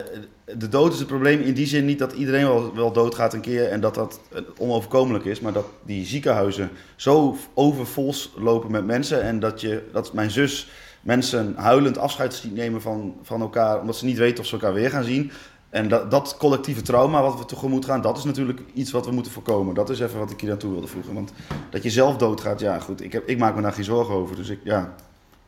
de 0.57 0.69
dood 0.69 0.93
is 0.93 0.99
het 0.99 1.07
probleem 1.07 1.41
in 1.41 1.53
die 1.53 1.67
zin 1.67 1.85
niet 1.85 1.99
dat 1.99 2.13
iedereen 2.13 2.47
wel, 2.47 2.75
wel 2.75 2.91
doodgaat 2.91 3.33
een 3.33 3.41
keer 3.41 3.67
en 3.67 3.81
dat 3.81 3.95
dat 3.95 4.19
onoverkomelijk 4.57 5.25
is, 5.25 5.39
maar 5.39 5.53
dat 5.53 5.65
die 5.85 6.05
ziekenhuizen 6.05 6.69
zo 6.95 7.37
overvol 7.53 8.13
lopen 8.35 8.71
met 8.71 8.85
mensen 8.85 9.21
en 9.21 9.39
dat, 9.39 9.61
je, 9.61 9.83
dat 9.91 10.13
mijn 10.13 10.31
zus 10.31 10.69
mensen 11.01 11.53
huilend 11.57 11.97
afscheid 11.97 12.33
ziet 12.33 12.55
nemen 12.55 12.81
van, 12.81 13.15
van 13.23 13.41
elkaar, 13.41 13.79
omdat 13.79 13.95
ze 13.95 14.05
niet 14.05 14.17
weten 14.17 14.39
of 14.39 14.45
ze 14.45 14.53
elkaar 14.53 14.73
weer 14.73 14.89
gaan 14.89 15.03
zien. 15.03 15.31
En 15.69 15.87
dat, 15.87 16.11
dat 16.11 16.37
collectieve 16.37 16.81
trauma 16.81 17.21
wat 17.21 17.37
we 17.37 17.45
tegemoet 17.45 17.85
gaan, 17.85 18.01
dat 18.01 18.17
is 18.17 18.23
natuurlijk 18.23 18.59
iets 18.73 18.91
wat 18.91 19.05
we 19.05 19.11
moeten 19.11 19.31
voorkomen. 19.31 19.75
Dat 19.75 19.89
is 19.89 19.99
even 19.99 20.19
wat 20.19 20.31
ik 20.31 20.39
hier 20.39 20.49
naartoe 20.49 20.71
wilde 20.71 20.87
voegen. 20.87 21.13
Want 21.13 21.31
dat 21.69 21.83
je 21.83 21.89
zelf 21.89 22.17
doodgaat, 22.17 22.59
ja 22.59 22.79
goed, 22.79 23.01
ik, 23.01 23.11
heb, 23.11 23.27
ik 23.27 23.37
maak 23.37 23.55
me 23.55 23.61
daar 23.61 23.73
geen 23.73 23.83
zorgen 23.83 24.15
over. 24.15 24.35
Dus 24.35 24.49
ik, 24.49 24.59
ja, 24.63 24.95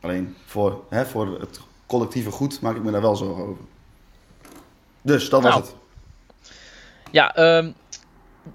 alleen 0.00 0.34
voor, 0.44 0.80
hè, 0.88 1.06
voor 1.06 1.40
het 1.40 1.60
collectieve 1.86 2.30
goed 2.30 2.60
maak 2.60 2.76
ik 2.76 2.82
me 2.82 2.90
daar 2.90 3.00
wel 3.00 3.16
zorgen 3.16 3.44
over. 3.44 3.62
Dus, 5.02 5.28
dat 5.28 5.42
was 5.42 5.50
Nou. 5.50 5.62
het. 5.62 5.74
Ja, 7.10 7.34
ehm, 7.34 7.70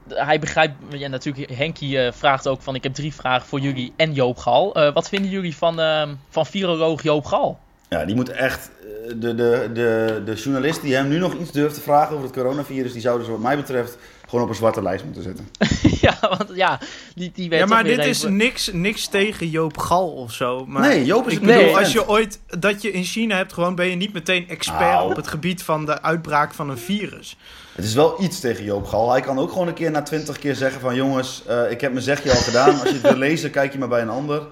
hij 0.09 0.39
begrijpt, 0.39 0.75
ja, 0.89 1.07
natuurlijk, 1.07 1.51
Henkie 1.51 1.99
eh, 2.01 2.11
vraagt 2.11 2.47
ook 2.47 2.61
van, 2.61 2.75
ik 2.75 2.83
heb 2.83 2.93
drie 2.93 3.13
vragen 3.13 3.47
voor 3.47 3.59
jullie 3.59 3.93
en 3.95 4.13
Joop 4.13 4.37
Gal. 4.37 4.75
Eh, 4.75 4.93
wat 4.93 5.09
vinden 5.09 5.31
jullie 5.31 5.55
van, 5.55 5.79
uh, 5.79 6.07
van 6.29 6.45
viroloog 6.45 7.03
Joop 7.03 7.25
Gal? 7.25 7.59
Ja, 7.89 8.05
die 8.05 8.15
moet 8.15 8.29
echt, 8.29 8.69
eh, 8.81 9.13
de, 9.15 9.35
de, 9.35 9.69
de, 9.73 10.21
de 10.25 10.33
journalist 10.33 10.81
die 10.81 10.95
hem 10.95 11.07
nu 11.07 11.17
nog 11.17 11.33
iets 11.33 11.51
durft 11.51 11.75
te 11.75 11.81
vragen 11.81 12.11
over 12.13 12.25
het 12.25 12.35
coronavirus, 12.35 12.91
die 12.93 13.01
zouden 13.01 13.25
ze 13.25 13.31
wat 13.31 13.41
mij 13.41 13.55
betreft 13.55 13.97
gewoon 14.27 14.43
op 14.43 14.49
een 14.49 14.55
zwarte 14.55 14.81
lijst 14.81 15.03
moeten 15.03 15.23
zetten. 15.23 15.47
ja, 16.07 16.17
want 16.19 16.49
ja, 16.53 16.79
die, 17.17 17.31
die 17.33 17.50
werd 17.50 17.62
Ja, 17.62 17.67
maar 17.67 17.83
dit 17.83 17.97
is 18.05 18.24
even- 18.24 18.36
niks, 18.36 18.69
niks 18.74 19.07
tegen 19.07 19.50
Joop 19.50 19.77
Gal 19.77 20.09
of 20.12 20.31
zo. 20.33 20.65
Maar 20.65 20.81
nee, 20.81 21.05
Joop 21.05 21.27
is 21.27 21.33
ik 21.33 21.39
bedoel, 21.39 21.77
als 21.77 21.91
je 21.91 22.07
ooit 22.07 22.39
dat 22.59 22.81
je 22.81 22.91
in 22.91 23.03
China 23.03 23.36
hebt, 23.36 23.53
gewoon 23.53 23.75
ben 23.75 23.88
je 23.88 23.95
niet 23.95 24.13
meteen 24.13 24.50
expert 24.50 24.79
Nou. 24.79 25.09
op 25.09 25.15
het 25.15 25.27
gebied 25.27 25.63
van 25.63 25.86
de 25.86 26.01
uitbraak 26.01 26.53
van 26.53 26.69
een 26.69 26.77
virus. 26.77 27.38
Het 27.75 27.86
is 27.86 27.93
wel 27.93 28.24
iets 28.24 28.39
tegen 28.39 28.63
Joop 28.63 28.86
Gal. 28.86 29.12
Hij 29.12 29.21
kan 29.21 29.39
ook 29.39 29.51
gewoon 29.51 29.67
een 29.67 29.74
keer 29.74 29.91
na 29.91 30.01
twintig 30.01 30.39
keer 30.39 30.55
zeggen 30.55 30.81
van... 30.81 30.95
jongens, 30.95 31.43
eh, 31.47 31.71
ik 31.71 31.81
heb 31.81 31.91
mijn 31.91 32.03
zegje 32.03 32.29
al 32.31 32.36
gedaan. 32.41 32.79
Als 32.79 32.83
je 32.89 32.93
het 32.93 33.01
wil 33.01 33.15
lezen, 33.15 33.51
kijk 33.51 33.71
je 33.71 33.79
maar 33.79 33.88
bij 33.88 34.01
een 34.01 34.09
ander. 34.09 34.43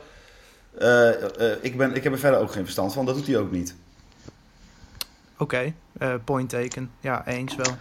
Eh, 0.79 1.10
eh, 1.10 1.57
ik, 1.62 1.77
ben, 1.77 1.95
ik 1.95 2.03
heb 2.03 2.13
er 2.13 2.19
verder 2.19 2.39
ook 2.39 2.51
geen 2.51 2.63
verstand 2.63 2.93
van. 2.93 3.05
Dat 3.05 3.15
doet 3.15 3.27
hij 3.27 3.38
ook 3.38 3.51
niet. 3.51 3.75
Oké, 5.38 5.74
eh, 5.98 6.13
point 6.24 6.50
taken. 6.50 6.91
Ja, 7.00 7.27
eens 7.27 7.55
wel. 7.55 7.75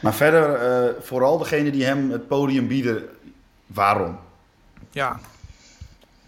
Maar 0.00 0.14
verder, 0.14 0.54
eh, 0.54 0.92
vooral 1.00 1.38
degene 1.38 1.70
die 1.70 1.84
hem 1.84 2.10
het 2.10 2.28
podium 2.28 2.66
bieden... 2.66 3.02
waarom? 3.66 4.18
Ja, 4.96 5.18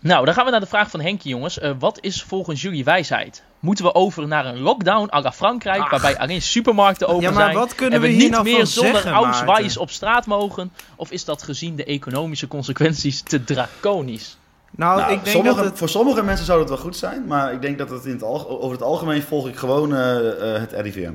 Nou, 0.00 0.24
dan 0.24 0.34
gaan 0.34 0.44
we 0.44 0.50
naar 0.50 0.60
de 0.60 0.66
vraag 0.66 0.90
van 0.90 1.00
Henkie, 1.00 1.30
jongens. 1.30 1.58
Eh, 1.58 1.72
wat 1.78 1.98
is 2.00 2.22
volgens 2.22 2.62
jullie 2.62 2.84
wijsheid? 2.84 3.42
Moeten 3.58 3.84
we 3.84 3.94
over 3.94 4.26
naar 4.26 4.46
een 4.46 4.60
lockdown 4.60 5.10
à 5.14 5.20
la 5.20 5.32
Frankrijk, 5.32 5.80
Ach. 5.80 5.90
waarbij 5.90 6.18
alleen 6.18 6.42
supermarkten 6.42 7.08
open 7.08 7.22
Ja, 7.22 7.30
maar 7.30 7.42
zijn 7.42 7.54
wat 7.54 7.74
kunnen 7.74 7.94
en 7.94 8.00
we, 8.00 8.06
we 8.06 8.12
hier 8.12 8.22
niet 8.22 8.32
nou 8.32 8.44
meer 8.44 8.66
zonder 8.66 9.10
Maarten? 9.46 9.80
op 9.80 9.90
straat 9.90 10.26
mogen? 10.26 10.72
Of 10.96 11.10
is 11.10 11.24
dat 11.24 11.42
gezien 11.42 11.76
de 11.76 11.84
economische 11.84 12.48
consequenties 12.48 13.20
te 13.22 13.44
draconisch? 13.44 14.38
nou, 14.70 15.00
Nou, 15.00 15.12
ik 15.12 15.24
denk 15.24 15.36
sommige, 15.36 15.56
dat 15.56 15.64
het... 15.64 15.78
Voor 15.78 15.88
sommige 15.88 16.22
mensen 16.22 16.46
zou 16.46 16.60
het 16.60 16.68
wel 16.68 16.78
goed 16.78 16.96
zijn. 16.96 17.26
Maar 17.26 17.52
ik 17.52 17.60
denk 17.62 17.78
dat 17.78 17.90
het 17.90 18.04
in 18.04 18.12
het 18.12 18.22
over 18.22 18.70
het 18.70 18.82
algemeen 18.82 19.22
volg 19.22 19.48
ik 19.48 19.56
gewoon 19.56 19.94
eh, 19.94 20.54
eh, 20.54 20.60
het 20.60 20.72
RIVM. 20.72 21.12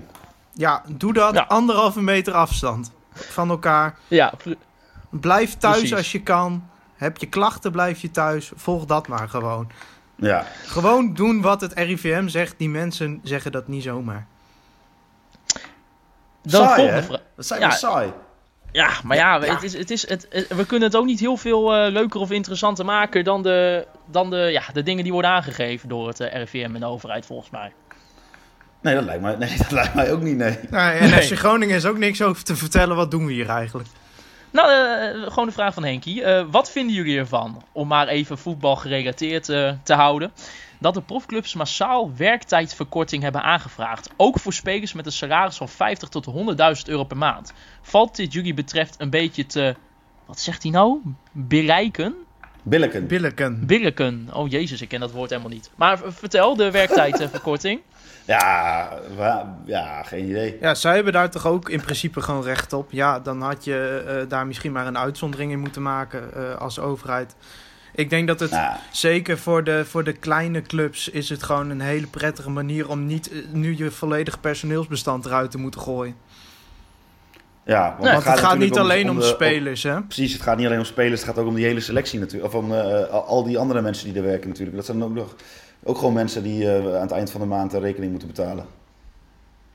Ja, 0.54 0.84
doe 0.88 1.14
dat. 1.14 1.34
Ja. 1.34 1.46
Anderhalve 1.48 2.02
meter 2.02 2.34
afstand 2.34 2.92
van 3.14 3.50
elkaar. 3.50 3.98
Ja, 4.08 4.34
Blijf 5.10 5.58
thuis 5.58 5.78
Precies. 5.78 5.96
als 5.96 6.12
je 6.12 6.22
kan. 6.22 6.72
Heb 6.96 7.18
je 7.18 7.26
klachten, 7.28 7.72
blijf 7.72 8.02
je 8.02 8.12
thuis. 8.12 8.52
Volg 8.56 8.86
dat 8.86 9.08
maar 9.08 9.30
gewoon. 9.30 9.70
Ja. 10.16 10.46
Gewoon 10.66 11.14
doen 11.14 11.42
wat 11.42 11.62
het 11.62 11.74
RIVM 11.74 12.28
zegt. 12.28 12.54
Die 12.58 12.70
mensen 12.70 13.20
zeggen 13.24 13.52
dat 13.52 13.68
niet 13.68 13.84
zomaar. 13.84 14.28
dan 16.42 16.52
Saai, 16.66 16.76
volgende 16.76 17.00
hè? 17.00 17.04
vraag. 17.04 17.22
Dat 17.36 17.46
zijn 17.46 17.60
Ja. 17.62 17.68
we 17.70 17.74
saai. 17.76 18.12
Ja, 18.72 18.90
maar 19.04 19.18
ja, 19.18 19.36
Ja. 19.46 19.54
Het 19.54 19.64
is, 19.64 19.74
het 19.78 19.92
is, 19.92 20.10
het, 20.10 20.28
we 20.50 20.66
kunnen 20.66 20.88
het 20.88 20.98
ook 20.98 21.06
niet 21.06 21.20
heel 21.20 21.38
veel 21.38 21.74
eh, 21.76 21.92
leuker 21.92 22.20
of 22.20 22.32
interessanter 22.32 22.86
maken 22.86 23.24
dan, 23.24 23.44
de, 23.44 23.88
dan 24.06 24.30
de, 24.30 24.38
ja, 24.38 24.62
de 24.74 24.84
dingen 24.84 25.04
die 25.04 25.12
worden 25.14 25.32
aangegeven 25.32 25.90
door 25.90 26.08
het 26.08 26.20
eh, 26.20 26.38
RIVM 26.44 26.72
en 26.74 26.80
de 26.80 26.86
overheid, 26.86 27.26
volgens 27.26 27.50
mij. 27.50 27.74
Nee, 28.82 28.96
dat 28.96 29.04
lijkt 29.04 29.22
mij, 29.22 29.36
nee, 29.46 29.58
dat 29.58 29.72
lijkt 29.72 29.94
mij 29.94 30.12
ook 30.12 30.22
niet, 30.22 30.38
nee. 30.38 30.60
Nou, 30.70 30.94
en 30.98 31.10
Nee. 31.10 31.16
als 31.16 31.30
je 31.30 31.36
Groningen 31.36 31.76
is 31.76 31.86
ook 31.86 31.98
niks 31.98 32.22
over 32.22 32.44
te 32.44 32.56
vertellen. 32.56 32.96
Wat 32.96 33.12
doen 33.12 33.26
we 33.26 33.32
hier 33.34 33.50
eigenlijk? 33.50 33.90
Nou, 34.54 34.72
eh, 34.72 35.32
gewoon 35.32 35.46
de 35.46 35.52
vraag 35.52 35.74
van 35.74 35.84
Henkie. 35.84 36.24
Eh, 36.24 36.46
wat 36.52 36.72
vinden 36.72 36.96
jullie 36.96 37.18
ervan, 37.18 37.64
om 37.72 37.88
maar 37.88 38.08
even 38.08 38.38
voetbal 38.38 38.76
gerelateerd 38.76 39.50
eh, 39.50 39.74
te 39.84 39.94
houden, 39.94 40.32
dat 40.80 40.94
de 40.94 41.02
profclubs 41.02 41.54
massaal 41.54 42.16
werktijdverkorting 42.16 43.24
hebben 43.24 43.44
aangevraagd? 43.44 44.10
Ook 44.18 44.40
voor 44.40 44.54
spelers 44.54 44.94
met 44.94 45.06
een 45.06 45.12
salaris 45.12 45.58
van 45.58 45.70
50 45.70 46.10
tot 46.10 46.26
100.000 46.26 46.88
euro 46.88 47.04
per 47.04 47.18
maand. 47.18 47.54
Valt 47.82 48.16
dit 48.16 48.34
jullie 48.34 48.54
betreft 48.54 48.96
een 48.98 49.10
beetje 49.10 49.46
te, 49.46 49.76
wat 50.26 50.40
zegt 50.40 50.64
hij 50.64 50.72
nou? 50.72 51.02
Bereiken? 51.32 52.16
Billeken. 52.64 53.08
Billeken. 53.08 53.66
Billiken. 53.66 54.30
Oh 54.34 54.50
jezus, 54.50 54.82
ik 54.82 54.90
ken 54.90 55.00
dat 55.00 55.12
woord 55.12 55.30
helemaal 55.30 55.52
niet. 55.52 55.72
Maar 55.76 56.00
vertel, 56.06 56.56
de 56.56 56.72
werktijdverkorting. 56.72 57.82
Ja, 58.26 58.90
ja, 59.66 60.04
geen 60.04 60.26
idee. 60.30 60.58
Ja, 60.62 60.76
zij 60.76 60.96
hebben 60.96 61.14
daar 61.14 61.30
toch 61.30 61.48
ook 61.48 61.70
in 61.70 61.82
principe 61.82 62.22
gewoon 62.22 62.44
recht 62.44 62.74
op. 62.74 62.92
Ja, 62.92 63.20
dan 63.20 63.42
had 63.42 63.64
je 63.64 64.04
eh, 64.08 64.30
daar 64.30 64.48
misschien 64.48 64.72
maar 64.72 64.88
een 64.88 64.98
uitzondering 64.98 65.52
in 65.52 65.60
moeten 65.60 65.82
maken 65.82 66.34
eh, 66.34 66.56
als 66.56 66.80
overheid. 66.80 67.36
Ik 67.96 68.10
denk 68.10 68.28
dat 68.28 68.40
het 68.40 68.52
Nou, 68.52 68.76
zeker 68.92 69.38
voor 69.38 69.64
de, 69.64 69.86
voor 69.86 70.04
de 70.04 70.14
kleine 70.14 70.62
clubs 70.62 71.10
is 71.10 71.30
het 71.30 71.44
gewoon 71.44 71.70
een 71.70 71.82
hele 71.82 72.08
prettige 72.08 72.50
manier 72.50 72.90
om 72.90 73.06
niet 73.06 73.32
eh, 73.32 73.38
nu 73.52 73.78
je 73.78 73.92
volledig 73.92 74.40
personeelsbestand 74.40 75.26
eruit 75.26 75.52
te 75.52 75.58
moeten 75.58 75.82
gooien. 75.82 76.16
ja, 77.66 77.90
want, 78.00 78.04
Nee, 78.04 78.14
het 78.34 78.40
gaat 78.40 78.58
niet 78.58 78.78
alleen 78.78 79.10
om, 79.10 79.16
de- 79.20 79.24
spelers, 79.26 79.84
hè? 79.84 80.02
Precies, 80.02 80.34
het 80.34 80.42
gaat 80.42 80.58
niet 80.58 80.66
alleen 80.66 80.80
om 80.80 80.86
spelers, 80.86 81.22
het 81.22 81.30
gaat 81.30 81.38
ook 81.40 81.48
om 81.48 81.56
die 81.56 81.66
hele 81.66 81.80
selectie 81.80 82.20
natuurlijk. 82.20 82.54
Of 82.54 82.60
om 82.64 82.72
al- 82.72 83.26
al 83.26 83.44
die 83.44 83.58
andere 83.58 83.82
mensen 83.82 84.08
die 84.08 84.16
er 84.22 84.28
werken 84.28 84.48
natuurlijk. 84.48 84.76
Dat 84.78 84.86
zijn 84.86 85.04
ook 85.04 85.14
nog 85.14 85.36
ook 85.84 85.98
gewoon 85.98 86.14
mensen 86.14 86.44
die 86.44 86.70
eh, 86.76 86.96
aan 86.96 87.02
het 87.02 87.12
eind 87.12 87.32
van 87.32 87.42
de 87.42 87.48
maand 87.48 87.74
een 87.74 87.80
rekening 87.82 88.12
moeten 88.12 88.30
betalen. 88.30 88.66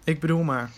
Ik 0.05 0.21
bedoel 0.21 0.43
maar. 0.43 0.71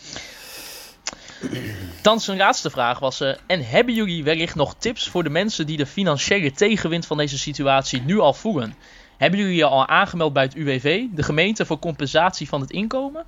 Dan 2.03 2.21
zijn 2.21 2.37
laatste 2.37 2.71
vraag 2.71 2.99
was: 2.99 3.21
eh, 3.21 3.35
En 3.47 3.65
hebben 3.67 3.95
jullie 3.95 4.25
wellicht 4.25 4.55
nog 4.55 4.75
tips 4.79 5.09
voor 5.09 5.23
de 5.23 5.31
mensen 5.31 5.67
die 5.67 5.77
de 5.77 5.87
financiële 5.87 6.53
tegenwind 6.53 7.07
van 7.07 7.17
deze 7.17 7.39
situatie 7.39 8.03
nu 8.03 8.19
al 8.19 8.35
voelen? 8.35 8.75
Hebben 9.17 9.39
jullie 9.41 9.55
je 9.57 9.65
al 9.65 9.87
aangemeld 9.87 10.33
bij 10.33 10.43
het 10.43 10.55
UWV, 10.55 11.05
de 11.15 11.23
gemeente, 11.23 11.67
voor 11.67 11.79
compensatie 11.79 12.49
van 12.49 12.61
het 12.61 12.71
inkomen? 12.71 13.25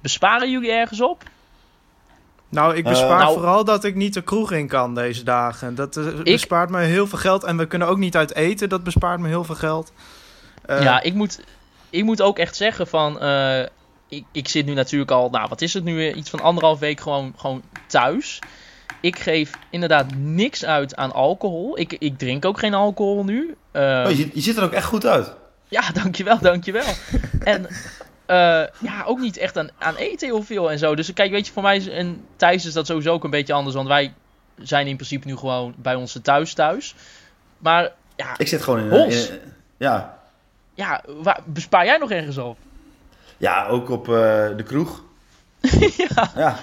Besparen 0.00 0.50
jullie 0.50 0.70
ergens 0.72 1.00
op? 1.00 1.22
Nou, 2.48 2.76
ik 2.76 2.84
Eh, 2.84 2.90
bespaar 2.90 3.18
nou- 3.22 3.34
vooral 3.34 3.64
dat 3.64 3.84
ik 3.84 3.94
niet 3.94 4.14
de 4.14 4.22
kroeg 4.22 4.52
in 4.52 4.68
kan 4.68 4.94
deze 4.94 5.22
dagen. 5.24 5.74
Dat 5.74 5.96
eh, 5.96 6.22
bespaart 6.22 6.70
me 6.70 6.80
heel 6.80 7.06
veel 7.06 7.18
geld. 7.18 7.44
En 7.44 7.56
we 7.56 7.66
kunnen 7.66 7.88
ook 7.88 7.98
niet 7.98 8.16
uit 8.16 8.34
eten, 8.34 8.68
dat 8.68 8.84
bespaart 8.84 9.20
me 9.20 9.28
heel 9.28 9.44
veel 9.44 9.54
geld. 9.54 9.92
Eh, 10.66 10.82
ja, 10.82 11.00
ik 11.02 11.14
moet, 11.14 11.40
ik 11.90 12.04
moet 12.04 12.22
ook 12.22 12.38
echt 12.38 12.56
zeggen 12.56 12.86
van. 12.86 13.20
eh, 13.20 13.60
ik, 14.08 14.24
ik 14.32 14.48
zit 14.48 14.66
nu 14.66 14.74
natuurlijk 14.74 15.10
al, 15.10 15.30
nou 15.30 15.48
wat 15.48 15.60
is 15.60 15.74
het 15.74 15.84
nu, 15.84 16.12
iets 16.12 16.30
van 16.30 16.40
anderhalf 16.40 16.78
week 16.78 17.00
gewoon, 17.00 17.34
gewoon 17.36 17.62
thuis. 17.86 18.38
Ik 19.00 19.18
geef 19.18 19.50
inderdaad 19.70 20.14
niks 20.14 20.64
uit 20.64 20.96
aan 20.96 21.12
alcohol. 21.12 21.78
Ik, 21.78 21.92
ik 21.92 22.18
drink 22.18 22.44
ook 22.44 22.58
geen 22.58 22.74
alcohol 22.74 23.24
nu. 23.24 23.54
Eh, 23.70 24.02
Oh, 24.04 24.10
je, 24.10 24.16
ziet- 24.16 24.34
je 24.34 24.40
ziet 24.40 24.56
er 24.56 24.62
ook 24.62 24.72
echt 24.72 24.86
goed 24.86 25.06
uit. 25.06 25.32
Ja, 25.68 25.82
dankjewel, 26.02 26.38
dankjewel. 26.38 26.84
en 27.40 27.66
ja, 28.80 29.02
ook 29.06 29.18
niet 29.18 29.36
echt 29.36 29.56
aan, 29.58 29.68
aan 29.78 29.96
eten 29.96 30.28
heel 30.28 30.42
veel 30.42 30.70
en 30.70 30.78
zo. 30.78 30.94
Dus 30.94 31.12
kijk, 31.12 31.30
weet 31.30 31.46
je, 31.46 31.52
voor 31.52 31.62
mij 31.62 31.76
is, 31.76 31.88
en 31.88 32.24
Thijs 32.36 32.64
is 32.66 32.72
dat 32.72 32.86
sowieso 32.86 33.12
ook 33.12 33.24
een 33.24 33.30
beetje 33.30 33.52
anders. 33.52 33.74
Want 33.76 33.88
wij 33.88 34.12
zijn 34.58 34.86
in 34.86 34.96
principe 34.96 35.26
nu 35.26 35.36
gewoon 35.36 35.74
bij 35.76 35.94
onze 35.94 36.20
thuis 36.20 36.54
thuis. 36.54 36.94
Maar 37.58 37.92
ja, 38.16 38.34
Ik 38.38 38.48
zit 38.48 38.62
gewoon 38.62 38.80
in... 38.80 38.88
Hols. 38.90 39.28
in- 39.28 39.38
ja. 39.76 40.18
Ja 40.74 41.02
waar, 41.06 41.40
bespaar 41.44 41.84
jij 41.84 41.98
nog 41.98 42.10
ergens 42.10 42.38
op? 42.38 42.56
ja, 43.42 43.66
ook 43.66 43.90
op 43.90 44.08
eh, 44.08 44.14
de 44.56 44.62
kroeg. 44.66 45.02
ja. 45.96 46.30
Ja, 46.36 46.58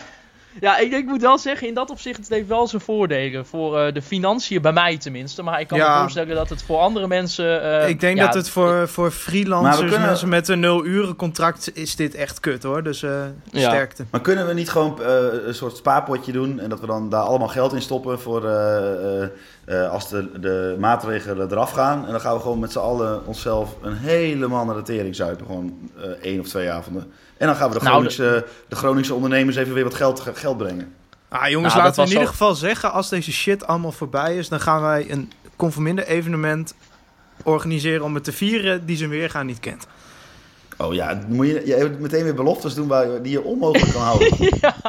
ja, 0.59 0.77
ik, 0.77 0.91
ik 0.91 1.05
moet 1.05 1.21
wel 1.21 1.37
zeggen, 1.37 1.67
in 1.67 1.73
dat 1.73 1.89
opzicht, 1.89 2.17
het 2.19 2.29
heeft 2.29 2.47
wel 2.47 2.67
zijn 2.67 2.81
voordelen. 2.81 3.45
Voor 3.45 3.79
eh, 3.79 3.93
de 3.93 4.01
financiën, 4.01 4.61
bij 4.61 4.73
mij 4.73 4.97
tenminste. 4.97 5.43
Maar 5.43 5.59
ik 5.59 5.67
kan 5.67 5.77
Ja. 5.77 5.93
me 5.93 5.99
voorstellen 6.01 6.35
dat 6.35 6.49
het 6.49 6.63
voor 6.63 6.77
andere 6.77 7.07
mensen... 7.07 7.61
eh, 7.81 7.89
ik 7.89 7.99
denk 7.99 8.17
ja, 8.17 8.25
dat 8.25 8.33
het 8.33 8.49
voor, 8.49 8.87
voor 8.87 9.11
freelancers, 9.11 9.79
we 9.79 9.85
kunnen- 9.89 10.07
mensen 10.07 10.29
met 10.29 10.47
een 10.47 10.59
nul 10.59 10.85
uren 10.85 11.15
contract, 11.15 11.71
is 11.75 11.95
dit 11.95 12.15
echt 12.15 12.39
kut 12.39 12.63
hoor. 12.63 12.83
Dus 12.83 13.03
eh, 13.03 13.11
Ja. 13.51 13.69
sterkte. 13.69 14.05
maar 14.11 14.21
kunnen 14.21 14.47
we 14.47 14.53
niet 14.53 14.69
gewoon 14.69 15.01
eh, 15.01 15.15
een 15.45 15.53
soort 15.55 15.77
spaarpotje 15.77 16.31
doen... 16.31 16.59
en 16.59 16.69
dat 16.69 16.79
we 16.79 16.85
dan 16.87 17.09
daar 17.09 17.21
allemaal 17.23 17.47
geld 17.47 17.73
in 17.73 17.81
stoppen 17.81 18.19
voor... 18.19 18.45
eh, 18.45 19.21
eh, 19.23 19.29
eh, 19.65 19.91
als 19.91 20.09
de, 20.09 20.39
de 20.39 20.75
maatregelen 20.79 21.51
eraf 21.51 21.71
gaan... 21.71 22.05
en 22.05 22.11
dan 22.11 22.21
gaan 22.21 22.35
we 22.35 22.41
gewoon 22.41 22.59
met 22.59 22.71
z'n 22.71 22.79
allen 22.79 23.25
onszelf 23.25 23.75
een 23.81 23.95
helemaal 23.97 24.65
naar 24.65 24.75
de 24.75 24.81
tering 24.81 25.15
zuipen. 25.15 25.45
Gewoon 25.45 25.89
eh, 25.97 26.03
één 26.21 26.39
of 26.39 26.47
twee 26.47 26.69
avonden. 26.71 27.11
En 27.39 27.47
dan 27.47 27.55
gaan 27.55 27.69
we 27.71 27.77
de 27.77 27.83
Nou, 27.83 27.95
Groningse, 27.95 28.45
de 28.67 28.75
Groningse 28.75 29.13
ondernemers 29.13 29.55
even 29.55 29.73
weer 29.73 29.83
wat 29.83 29.93
geld, 29.93 30.23
geld 30.33 30.57
brengen. 30.57 30.93
Ah, 31.29 31.49
jongens, 31.49 31.73
Nou, 31.73 31.85
laten 31.85 32.03
we 32.03 32.07
in 32.09 32.13
ieder 32.13 32.31
geval 32.31 32.55
zeggen, 32.55 32.91
als 32.91 33.09
deze 33.09 33.31
shit 33.31 33.67
allemaal 33.67 33.91
voorbij 33.91 34.37
is, 34.37 34.49
dan 34.49 34.59
gaan 34.59 34.81
wij 34.81 35.11
een 35.11 35.31
conforminder 35.55 36.05
evenement 36.05 36.73
organiseren 37.43 38.03
om 38.03 38.15
het 38.15 38.23
te 38.23 38.31
vieren 38.31 38.85
die 38.85 38.97
zijn 38.97 39.09
weergaan 39.09 39.45
niet 39.45 39.59
kent. 39.59 39.87
Oh 40.77 40.93
ja, 40.93 41.19
moet 41.27 41.47
je, 41.47 41.61
je 41.65 41.73
hebt 41.75 41.99
meteen 41.99 42.23
weer 42.23 42.33
beloftes 42.33 42.73
doen 42.73 42.87
waar, 42.87 43.21
die 43.21 43.31
je 43.31 43.43
onmogelijk 43.43 43.91
kan 43.91 44.01
houden. 44.01 44.29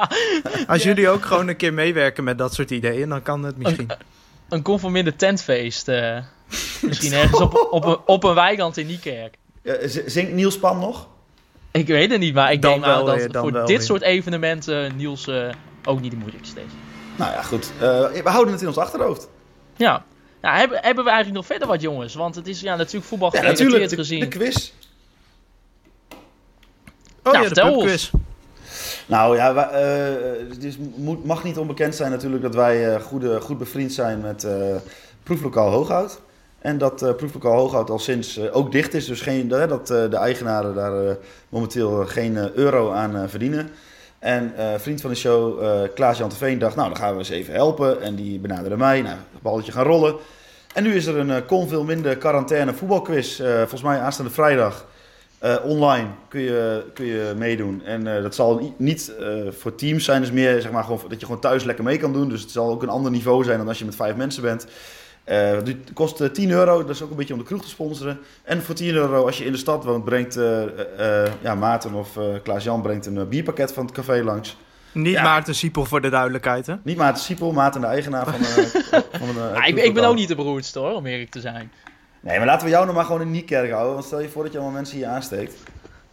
Als 0.67 0.83
jullie 0.83 1.09
ook 1.09 1.25
gewoon 1.25 1.49
een 1.49 1.57
keer 1.57 1.75
meewerken 1.75 2.25
met 2.25 2.39
dat 2.39 2.55
soort 2.55 2.71
ideeën, 2.71 3.09
dan 3.09 3.23
kan 3.23 3.45
het 3.45 3.57
misschien. 3.57 3.91
Een 4.49 4.63
conforminder 4.63 5.17
tentfeest. 5.17 5.89
eh, 5.89 6.19
misschien 6.83 7.13
ergens 7.21 7.41
op, 7.41 7.69
op, 7.71 7.85
een, 7.85 7.99
op 8.07 8.25
een 8.25 8.35
weiland 8.35 8.77
in 8.77 8.87
Niekerk. 8.87 9.35
Ja, 9.63 9.75
zingt 10.07 10.33
Niels 10.33 10.59
Pan 10.59 10.79
nog? 10.79 11.09
Ik 11.71 11.87
weet 11.87 12.11
het 12.11 12.21
niet, 12.21 12.35
maar 12.35 12.53
ik 12.53 12.63
Dan 12.63 12.71
denk 12.71 12.85
nou 12.85 12.97
wel 12.97 13.05
dat 13.05 13.17
weer, 13.17 13.41
voor 13.41 13.53
wel 13.53 13.67
dit 13.67 13.77
weer. 13.77 13.87
soort 13.87 14.03
evenementen 14.03 14.97
Niels 14.97 15.27
eh, 15.27 15.49
ook 15.85 16.01
niet 16.01 16.11
de 16.11 16.17
moeilijkste 16.17 16.61
is. 16.61 16.73
Nou 17.17 17.33
ja, 17.33 17.43
goed. 17.43 17.73
Eh, 17.81 18.23
we 18.23 18.31
houden 18.31 18.53
het 18.53 18.63
in 18.63 18.69
ons 18.69 18.79
achterhoofd. 18.79 19.29
Ja. 19.77 20.05
Ja, 20.43 20.57
hebben, 20.57 20.79
hebben 20.83 21.05
we 21.05 21.11
eigenlijk 21.11 21.39
nog 21.39 21.47
verder 21.47 21.69
wat 21.69 21.81
jongens? 21.81 22.15
Want 22.15 22.35
het 22.35 22.47
is 22.47 22.61
ja, 22.61 22.77
natuurlijk 22.77 23.05
voetbal 23.05 23.35
Ja, 23.37 23.43
natuurlijk. 23.43 23.89
De, 23.89 23.97
gezien. 23.97 24.21
de 24.21 24.29
quiz. 24.29 24.73
Oh 27.23 27.33
Nou, 27.33 27.37
ja, 27.37 27.41
de 27.41 27.47
vertel 27.47 27.79
pubquiz. 27.79 28.11
Nou 29.07 29.37
ja, 29.37 29.55
wij, 29.55 29.65
eh, 29.65 30.49
het 30.49 30.65
is, 30.65 30.77
moet, 30.95 31.25
mag 31.25 31.45
niet 31.45 31.59
onbekend 31.59 31.95
zijn 31.95 32.11
natuurlijk 32.11 32.43
dat 32.43 32.55
wij 32.55 32.95
eh, 32.95 33.03
goede, 33.03 33.41
goed 33.41 33.59
bevriend 33.59 33.93
zijn 33.93 34.21
met 34.21 34.45
eh, 34.45 34.77
proeflokaal 35.23 35.71
Hooghout. 35.71 36.21
En 36.61 36.79
dat 36.79 37.03
eh, 37.03 37.15
proeflokaal 37.15 37.57
Hooghout 37.57 37.91
al 37.91 37.99
sinds 37.99 38.37
eh, 38.37 38.57
ook 38.57 38.73
dicht 38.73 38.95
is, 38.95 39.07
dus 39.07 39.21
geen, 39.21 39.53
eh, 39.53 39.69
dat 39.69 39.87
de 39.87 40.17
eigenaren 40.17 40.75
daar 40.75 41.17
momenteel 41.49 42.07
geen 42.07 42.59
euro 42.59 42.91
aan 42.91 43.29
verdienen. 43.29 43.71
En 44.19 44.55
vriend 44.77 45.01
van 45.01 45.11
de 45.11 45.17
show, 45.17 45.63
Klaas-Jan 45.95 46.33
Veen, 46.33 46.59
dacht 46.59 46.77
nou 46.77 46.89
dan 46.89 46.97
gaan 46.97 47.13
we 47.13 47.19
eens 47.19 47.29
even 47.29 47.55
helpen. 47.55 48.03
En 48.03 48.15
die 48.15 48.39
benaderde 48.39 48.77
mij, 48.77 49.03
nou, 49.03 49.17
balletje 49.43 49.73
gaan 49.73 49.85
rollen. 49.85 50.15
En 50.75 50.83
nu 50.83 50.95
is 50.95 51.07
er 51.07 51.17
een 51.17 51.29
uh, 51.29 51.37
kon 51.47 51.69
veel 51.69 51.85
minder 51.85 52.17
quarantaine 52.17 52.75
voetbalquiz, 52.75 53.37
volgens 53.37 53.83
mij 53.83 53.99
aanstaande 53.99 54.33
vrijdag. 54.33 54.87
Online 55.65 56.09
kun 56.29 56.41
je, 56.41 56.85
kun 56.95 57.07
je 57.07 57.33
meedoen. 57.37 57.83
En 57.85 58.05
dat 58.05 58.35
zal 58.35 58.59
ni- 58.59 58.75
niet 58.77 59.13
voor 59.51 59.75
teams 59.75 60.05
zijn, 60.05 60.21
dus 60.21 60.31
meer 60.31 60.61
zeg 60.61 60.71
maar, 60.71 60.85
gewoon, 60.85 61.01
dat 61.09 61.21
je 61.21 61.27
gewoon 61.27 61.41
thuis 61.41 61.65
lekker 61.65 61.85
mee 61.85 61.99
kan 61.99 62.13
doen. 62.13 62.29
Dus 62.29 62.41
het 62.41 62.51
zal 62.51 62.71
ook 62.71 62.83
een 62.83 62.89
ander 62.89 63.11
niveau 63.11 63.45
zijn 63.45 63.59
dan 63.59 63.69
als 63.69 63.79
je 63.79 63.85
met 63.85 63.97
vijf 63.97 64.17
mensen 64.17 64.43
bent. 64.43 64.67
Eh, 65.31 65.51
het 65.51 65.77
kost 65.95 66.21
eh, 66.21 66.29
10 66.29 66.51
euro, 66.51 66.81
dat 66.81 66.95
is 66.95 67.03
ook 67.03 67.11
een 67.11 67.17
beetje 67.17 67.33
om 67.33 67.39
de 67.39 67.45
kroeg 67.45 67.63
te 67.63 67.69
sponsoren. 67.69 68.19
En 68.43 68.63
voor 68.63 68.75
10 68.75 68.95
euro, 68.95 69.27
als 69.27 69.39
je 69.39 69.45
in 69.45 69.53
de 69.53 69.59
stad 69.59 69.85
woont, 69.85 70.05
brengt 70.05 70.37
eh, 70.37 70.63
eh, 70.63 71.25
eh, 71.25 71.33
ja, 71.43 71.55
Maarten 71.55 71.95
of 71.95 72.17
eh, 72.17 72.25
Klaas-Jan 72.43 72.83
brengt 72.83 73.07
een 73.07 73.19
eh, 73.19 73.25
bierpakket 73.25 73.73
van 73.73 73.85
het 73.85 73.95
café 73.95 74.23
langs. 74.23 74.57
Niet 74.93 75.13
Ja. 75.15 75.23
Maarten 75.23 75.55
Siepel 75.55 75.85
voor 75.85 76.01
de 76.01 76.09
duidelijkheid, 76.09 76.67
hè? 76.67 76.75
Niet 76.83 76.97
Maarten 76.97 77.23
Siepel, 77.23 77.53
Maarten 77.53 77.81
de 77.81 77.87
eigenaar 77.87 78.25
van, 78.25 78.35
eh 78.41 78.65
van 79.21 79.29
eh, 79.29 79.55
Ja, 79.55 79.65
ik, 79.65 79.75
ben- 79.75 79.85
ik 79.85 79.95
ben 79.95 80.05
ook 80.05 80.15
niet 80.15 80.29
de 80.29 80.35
beroerdste 80.35 80.79
hoor, 80.79 80.93
om 80.93 81.07
eerlijk 81.07 81.31
te 81.31 81.41
zijn. 81.41 81.73
Nee, 82.21 82.37
maar 82.39 82.47
laten 82.47 82.65
we 82.67 82.73
jou 82.73 82.87
nog 82.87 82.95
maar 82.95 83.05
gewoon 83.05 83.21
in 83.21 83.31
Niekerk 83.31 83.71
houden. 83.71 83.93
Want 83.93 84.05
stel 84.05 84.21
je 84.21 84.29
voor 84.29 84.43
dat 84.43 84.53
je 84.53 84.59
allemaal 84.59 84.77
mensen 84.77 84.97
hier 84.97 85.07
aansteekt. 85.07 85.55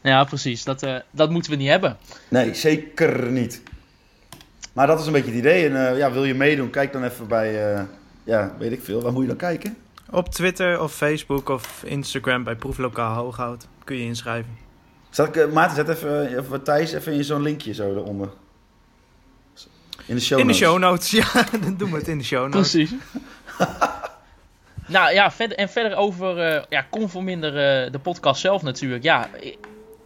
Ja, 0.01 0.23
precies. 0.23 0.63
Dat, 0.63 0.83
eh, 0.83 0.95
dat 1.11 1.29
moeten 1.29 1.51
we 1.51 1.57
niet 1.57 1.69
hebben. 1.69 1.97
Nee, 2.29 2.53
zeker 2.53 3.31
niet. 3.31 3.61
Maar 4.73 4.87
dat 4.87 4.99
is 4.99 5.05
een 5.05 5.11
beetje 5.11 5.29
het 5.31 5.39
idee. 5.39 5.69
En 5.69 5.89
eh, 5.91 5.97
ja, 5.97 6.11
wil 6.11 6.23
je 6.25 6.33
meedoen, 6.35 6.69
kijk 6.69 6.93
dan 6.93 7.03
even 7.03 7.27
bij, 7.27 7.73
eh, 7.73 7.81
ja, 8.27 8.55
weet 8.59 8.71
ik 8.71 8.81
veel. 8.83 9.01
Waar 9.01 9.11
moet 9.11 9.21
je 9.21 9.27
dan 9.27 9.37
kijken? 9.37 9.77
Op 10.11 10.29
Twitter 10.29 10.81
of 10.81 10.93
Facebook 10.93 11.49
of 11.49 11.83
Instagram 11.85 12.43
bij 12.43 12.55
Proeflokaal 12.55 13.15
Hooghout 13.15 13.67
kun 13.83 13.95
je 13.97 14.03
inschrijven. 14.03 14.57
Zal 15.09 15.25
ik, 15.25 15.35
eh, 15.35 15.51
Maarten, 15.51 15.75
zet 15.75 15.89
even, 15.89 16.27
eh, 16.29 16.37
even 16.37 16.63
Thijs 16.63 16.91
even 16.93 17.13
in 17.13 17.23
zo'n 17.23 17.41
linkje 17.41 17.73
zo 17.73 17.95
eronder. 17.95 18.29
In 20.05 20.15
de 20.15 20.21
show 20.21 20.39
In 20.39 20.47
de 20.47 20.53
notes. 20.53 20.67
show 20.67 20.79
notes, 20.79 21.11
ja, 21.21 21.45
dan 21.61 21.75
doen 21.77 21.91
we 21.91 21.97
het 21.97 22.07
in 22.07 22.17
de 22.17 22.23
show 22.23 22.53
notes. 22.53 22.71
Precies. 22.71 22.91
nou 24.87 25.13
ja, 25.13 25.31
verder, 25.31 25.57
en 25.57 25.69
verder 25.69 25.97
over 25.97 26.39
eh 26.39 26.63
ja, 26.69 26.85
Conforminder, 26.89 27.49
eh 27.57 27.91
de 27.91 27.99
podcast 27.99 28.41
zelf 28.41 28.61
natuurlijk. 28.61 29.03
Ja, 29.03 29.29
ik, 29.39 29.57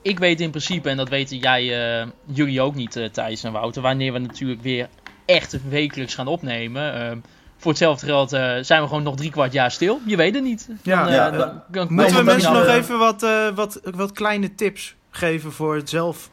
ik 0.01 0.19
weet 0.19 0.39
in 0.41 0.49
principe, 0.49 0.89
en 0.89 0.97
dat 0.97 1.09
weten 1.09 1.37
jij, 1.37 1.99
eh, 2.01 2.07
jullie 2.25 2.61
ook 2.61 2.75
niet, 2.75 2.95
eh, 2.95 3.09
Thijs 3.09 3.43
en 3.43 3.51
Wouter, 3.51 3.81
wanneer 3.81 4.13
we 4.13 4.19
natuurlijk 4.19 4.61
weer 4.61 4.87
echt 5.25 5.69
wekelijks 5.69 6.15
gaan 6.15 6.27
opnemen. 6.27 7.23
Voor 7.61 7.71
hetzelfde 7.71 8.05
geld 8.05 8.33
eh, 8.33 8.55
zijn 8.61 8.81
we 8.81 8.87
gewoon 8.87 9.03
nog 9.03 9.15
drie 9.15 9.31
kwart 9.31 9.53
jaar 9.53 9.71
stil. 9.71 9.99
Je 10.05 10.15
weet 10.15 10.33
het 10.35 10.43
niet. 10.43 10.67
Ja. 10.83 11.03
Dan, 11.03 11.13
Ja, 11.13 11.25
eh, 11.31 11.31
dan- 11.31 11.39
dan- 11.39 11.61
dan 11.71 11.93
Moeten 11.93 12.15
we 12.15 12.23
mensen 12.23 12.53
nog 12.53 12.65
even 12.67 12.97
wat, 12.97 13.23
eh, 13.23 13.47
wat, 13.55 13.79
wat 13.95 14.11
kleine 14.11 14.55
tips 14.55 14.95
geven 15.09 15.51
voor, 15.51 15.75
het 15.75 15.89
zelf, 15.89 16.29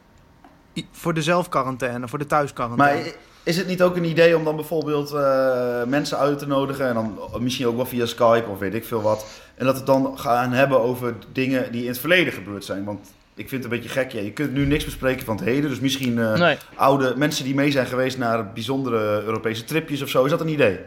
voor 0.93 1.15
de 1.15 1.23
zelfquarantaine, 1.23 2.09
voor 2.09 2.19
de 2.19 2.27
thuisquarantaine? 2.27 3.03
Maar 3.05 3.13
is 3.43 3.57
het 3.57 3.67
niet 3.67 3.83
ook 3.83 3.97
een 3.97 4.05
idee 4.05 4.37
om 4.37 4.45
dan 4.45 4.57
bijvoorbeeld 4.57 5.13
eh, 5.13 5.85
mensen 5.85 6.19
uit 6.19 6.39
te 6.39 6.47
nodigen 6.47 6.89
en 6.89 6.95
dan 6.95 7.19
misschien 7.41 7.67
ook 7.67 7.77
wel 7.77 7.87
via 7.87 8.07
Skype 8.07 8.45
of 8.49 8.59
weet 8.59 8.75
ik 8.75 8.85
veel 8.85 9.03
wat. 9.03 9.27
En 9.55 9.65
dat 9.65 9.73
we 9.75 9.79
het 9.81 9.87
dan 10.03 10.19
gaan 10.19 10.53
hebben 10.53 10.81
over 10.81 11.15
dingen 11.33 11.73
die 11.73 11.83
in 11.83 11.89
het 11.89 11.99
verleden 11.99 12.33
gebeurd 12.33 12.65
zijn. 12.65 12.85
Want 12.85 13.09
ik 13.35 13.49
vind 13.49 13.63
het 13.65 13.73
een 13.73 13.79
beetje 13.79 13.95
gek. 14.01 14.13
Ja, 14.13 14.21
je 14.21 14.33
kunt 14.33 14.53
nu 14.53 14.67
niks 14.67 14.85
bespreken 14.85 15.25
van 15.25 15.37
het 15.37 15.45
heden. 15.45 15.71
Dus 15.71 15.81
misschien 15.81 16.19
eh, 16.19 16.35
Nee. 16.39 16.57
oude 16.75 17.15
mensen 17.17 17.45
die 17.45 17.55
mee 17.55 17.71
zijn 17.71 17.87
geweest 17.87 18.19
naar 18.19 18.53
bijzondere 18.53 19.23
Europese 19.23 19.65
tripjes 19.65 20.03
of 20.03 20.09
zo. 20.09 20.25
Is 20.25 20.31
dat 20.31 20.41
een 20.41 20.49
idee? 20.49 20.79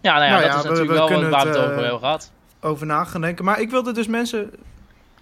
Ja, 0.00 0.12
nou 0.18 0.24
ja, 0.24 0.30
Nou 0.30 0.42
dat 0.42 0.50
ja, 0.52 0.56
is 0.56 0.62
we- 0.62 0.68
natuurlijk 0.68 0.90
we 0.92 0.98
wel 0.98 1.06
kunnen 1.06 1.30
waar 1.30 1.42
we 1.42 1.48
het, 1.48 1.58
over 1.58 1.70
eh, 1.72 1.80
hebben 1.80 1.98
gehad. 1.98 2.30
over 2.60 2.86
na 2.86 3.04
gaan 3.04 3.20
denken. 3.20 3.44
Maar 3.44 3.60
ik 3.60 3.70
wilde 3.70 3.92
dus 3.92 4.06
mensen 4.06 4.50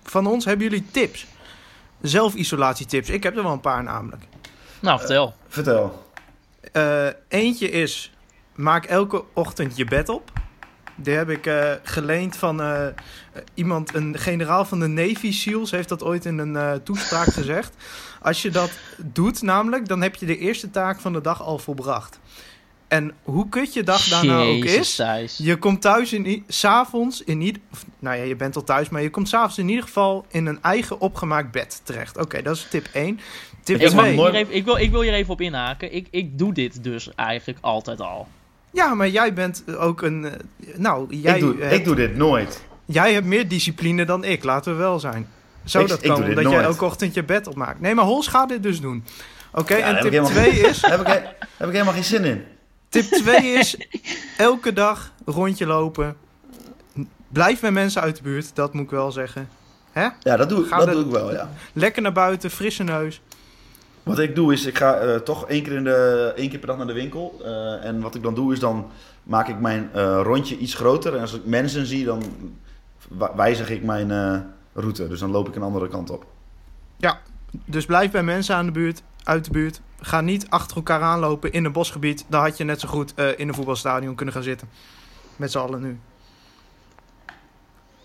van 0.03 0.27
ons, 0.27 0.45
hebben 0.45 0.69
jullie 0.69 0.87
tips? 0.91 1.27
Zelfisolatietips. 2.01 3.09
Ik 3.11 3.23
heb 3.23 3.37
er 3.37 3.43
wel 3.43 3.53
een 3.53 3.61
paar 3.61 3.83
namelijk. 3.83 4.23
Nou, 4.81 4.99
vertel. 4.99 5.35
Vertel. 5.49 6.05
Eh, 6.73 7.07
eentje 7.29 7.71
is, 7.71 8.13
maak 8.55 8.85
elke 8.85 9.25
ochtend 9.33 9.77
je 9.77 9.85
bed 9.85 10.09
op. 10.09 10.31
Die 10.95 11.15
heb 11.15 11.31
ik 11.31 11.47
eh, 11.47 11.71
geleend 11.83 12.37
van 12.37 12.61
eh, 12.63 12.87
iemand, 13.55 13.95
een 13.95 14.19
generaal 14.19 14.65
van 14.65 14.81
de 14.81 14.87
Navy 14.87 15.33
SEALs, 15.33 15.71
heeft 15.71 15.89
dat 15.89 16.03
ooit 16.03 16.25
in 16.25 16.39
een 16.39 16.57
eh, 16.57 16.73
toespraak 16.73 17.27
gezegd. 17.29 17.75
Als 18.23 18.43
je 18.43 18.51
dat 18.51 18.71
doet 18.97 19.43
namelijk, 19.43 19.89
dan 19.89 20.03
heb 20.03 20.15
je 20.15 20.27
de 20.27 20.39
eerste 20.39 20.71
taak 20.71 21.01
van 21.01 21.13
de 21.13 21.21
dag 21.21 21.43
al 21.43 21.59
volbracht. 21.59 22.19
En 22.89 23.13
hoe 23.23 23.49
kut 23.49 23.73
je 23.73 23.83
dag 23.83 24.05
daarna 24.09 24.41
ook 24.43 24.65
is, 24.65 25.03
je 25.37 25.57
komt 25.57 25.81
thuis 25.81 26.13
in 26.13 26.27
i- 26.27 26.45
s'avonds 26.49 27.23
in 27.25 27.41
ieder 27.41 27.63
nou 27.99 28.17
ja, 28.17 28.23
je 28.23 28.37
bent 28.37 28.57
al 28.57 28.65
thuis, 28.65 28.89
maar 28.89 29.03
je 29.03 29.11
komt 29.11 29.29
s'avonds 29.29 29.59
in 29.59 29.69
ieder 29.69 29.85
geval 29.85 30.27
in 30.31 30.47
een 30.47 30.59
eigen 30.63 31.01
opgemaakt 31.01 31.51
bed 31.51 31.81
terecht. 31.85 32.19
Oké, 32.19 32.43
dat 32.43 32.57
is 32.57 32.67
tip 32.71 32.87
1. 32.93 33.21
Tip 33.63 33.81
Ik, 33.81 33.93
mag 33.93 34.05
2. 34.05 34.13
hier 34.17 34.35
even, 34.35 34.55
ik, 34.55 34.65
wil, 34.65 34.77
ik 34.77 34.91
wil 34.91 35.01
hier 35.01 35.13
even 35.13 35.33
op 35.33 35.41
inhaken. 35.41 35.95
Ik, 35.95 36.07
ik 36.11 36.39
doe 36.39 36.53
dit 36.55 36.85
dus 36.85 37.15
eigenlijk 37.15 37.59
altijd 37.61 38.01
al. 38.01 38.29
Ja, 38.71 38.95
maar 38.95 39.09
jij 39.09 39.33
bent 39.33 39.65
ook 39.77 40.03
een. 40.03 40.25
eh, 40.25 40.33
Nou, 40.77 41.15
jij, 41.17 41.35
ik, 41.35 41.41
doe, 41.41 41.57
hebt, 41.61 41.73
ik 41.75 41.85
doe 41.85 41.95
dit 41.95 42.17
nooit. 42.17 42.65
jij 42.85 43.13
hebt 43.13 43.27
meer 43.27 43.49
discipline 43.49 44.05
dan 44.05 44.25
ik, 44.25 44.45
laten 44.45 44.73
we 44.73 44.79
wel 44.79 44.99
zijn. 45.01 45.27
Ik- 45.65 45.89
dat 45.89 46.01
dit 46.01 46.11
Omdat 46.11 46.51
jij 46.51 46.63
elke 46.63 46.85
ochtend 46.85 47.15
je 47.15 47.23
bed 47.25 47.47
opmaakt. 47.47 47.81
Nee, 47.81 47.95
maar 47.95 48.05
Hols 48.05 48.27
gaat 48.27 48.49
dit 48.49 48.63
dus 48.63 48.81
doen. 48.81 49.05
Oké, 49.53 49.77
Ja, 49.77 49.87
en 49.87 49.95
tip 50.03 50.11
helemaal 50.11 50.31
2 50.31 50.51
is. 50.51 50.83
Heb 50.87 51.01
ik, 51.01 51.07
he- 51.07 51.13
heb 51.57 51.67
ik 51.67 51.73
helemaal 51.73 51.93
geen 51.95 52.05
zin 52.05 52.25
in. 52.25 52.45
Tip 52.89 53.05
2 53.23 53.37
is 53.53 53.77
elke 54.37 54.73
dag 54.73 55.13
rondje 55.25 55.67
lopen. 55.67 56.17
Blijf 57.29 57.61
bij 57.61 57.73
mensen 57.73 58.03
uit 58.03 58.17
de 58.17 58.23
buurt, 58.23 58.55
dat 58.55 58.73
moet 58.75 58.85
ik 58.85 58.91
wel 58.91 59.13
zeggen. 59.13 59.49
Hè? 59.93 60.09
Ja, 60.21 60.37
dat 60.37 60.49
doe, 60.49 60.65
Ga 60.65 60.77
dat 60.79 60.87
de- 60.87 60.93
doe 60.93 61.05
ik 61.05 61.11
wel, 61.11 61.33
ja. 61.33 61.51
Lekker 61.73 62.03
naar 62.03 62.13
buiten, 62.13 62.51
frisse 62.51 62.83
neus. 62.83 63.21
Wat 64.03 64.19
ik 64.19 64.35
doe 64.35 64.53
is, 64.53 64.65
ik 64.67 64.79
ga 64.79 64.95
eh, 64.99 65.17
toch 65.17 65.47
één 65.49 65.63
keer, 65.63 65.73
in 65.73 65.85
de, 65.85 66.33
één 66.37 66.49
keer 66.49 66.59
per 66.59 66.69
dag 66.69 66.77
naar 66.77 66.87
de 66.87 66.93
winkel. 66.93 67.41
Eh, 67.45 67.85
en 67.85 68.01
wat 68.01 68.15
ik 68.15 68.23
dan 68.23 68.35
doe 68.35 68.53
is, 68.53 68.59
dan 68.61 68.91
maak 69.23 69.49
ik 69.49 69.61
mijn 69.61 69.91
eh, 69.93 70.21
rondje 70.23 70.59
iets 70.59 70.75
groter. 70.75 71.15
En 71.15 71.21
als 71.21 71.33
ik 71.35 71.45
mensen 71.45 71.87
zie, 71.87 72.05
dan 72.05 72.23
wijzig 73.37 73.71
ik 73.71 73.83
mijn 73.83 74.11
eh, 74.11 74.39
route. 74.75 75.09
Dus 75.09 75.21
dan 75.21 75.31
loop 75.31 75.49
ik 75.49 75.55
een 75.57 75.63
andere 75.63 75.89
kant 75.89 76.11
op. 76.11 76.27
Dus 77.65 77.87
blijf 77.87 78.11
bij 78.11 78.23
mensen 78.23 78.55
aan 78.57 78.67
de 78.67 78.73
buurt, 78.73 79.03
uit 79.25 79.45
de 79.45 79.51
buurt. 79.51 79.81
Ga 80.01 80.21
niet 80.21 80.51
achter 80.51 80.77
elkaar 80.77 81.03
aanlopen 81.03 81.53
in 81.53 81.65
een 81.65 81.73
bosgebied. 81.73 82.25
Dan 82.29 82.41
had 82.43 82.57
je 82.57 82.65
net 82.65 82.81
zo 82.81 82.89
goed 82.89 83.15
eh, 83.15 83.39
in 83.39 83.49
een 83.49 83.55
voetbalstadion 83.55 84.15
kunnen 84.15 84.35
gaan 84.35 84.43
zitten. 84.43 84.69
Met 85.37 85.51
z'n 85.51 85.59
allen 85.59 85.81
nu. 85.81 86.01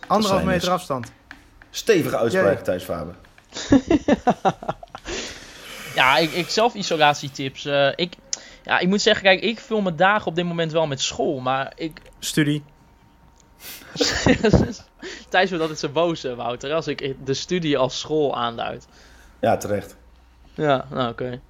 Anderhalf 0.08 0.44
meter 0.44 0.60
dus- 0.60 0.70
afstand. 0.70 1.12
Stevige 1.70 2.18
uitspraak, 2.18 2.58
Ja. 2.58 2.62
Thijs 2.64 2.84
Faber. 2.84 3.16
Ja, 5.96 6.18
ik, 6.18 6.32
ik 6.32 6.50
zelf 6.50 6.74
isolatietips. 6.74 7.66
eh, 7.66 7.92
ik, 7.96 8.14
ja, 8.64 8.80
ik 8.80 8.88
moet 8.88 9.02
zeggen, 9.02 9.24
kijk, 9.24 9.42
ik 9.42 9.60
vul 9.60 9.82
mijn 9.82 9.96
dagen 9.96 10.28
op 10.28 10.36
dit 10.36 10.46
moment 10.46 10.72
wel 10.72 10.88
met 10.88 11.02
school. 11.02 11.40
Maar 11.40 11.72
ik... 11.76 12.02
Studie. 12.20 12.64
Thijs 15.30 15.50
wordt 15.50 15.62
altijd 15.62 15.80
zo 15.80 15.90
boos, 15.90 16.24
eh, 16.24 16.34
Wouter, 16.36 16.74
als 16.74 16.88
ik 16.88 17.16
de 17.26 17.34
studie 17.34 17.78
als 17.78 18.00
school 18.00 18.36
aanduid. 18.38 18.88
Ja, 19.40 19.58
terecht. 19.58 19.96
Ja, 20.54 20.86
nou 20.90 21.10
oké. 21.12 21.42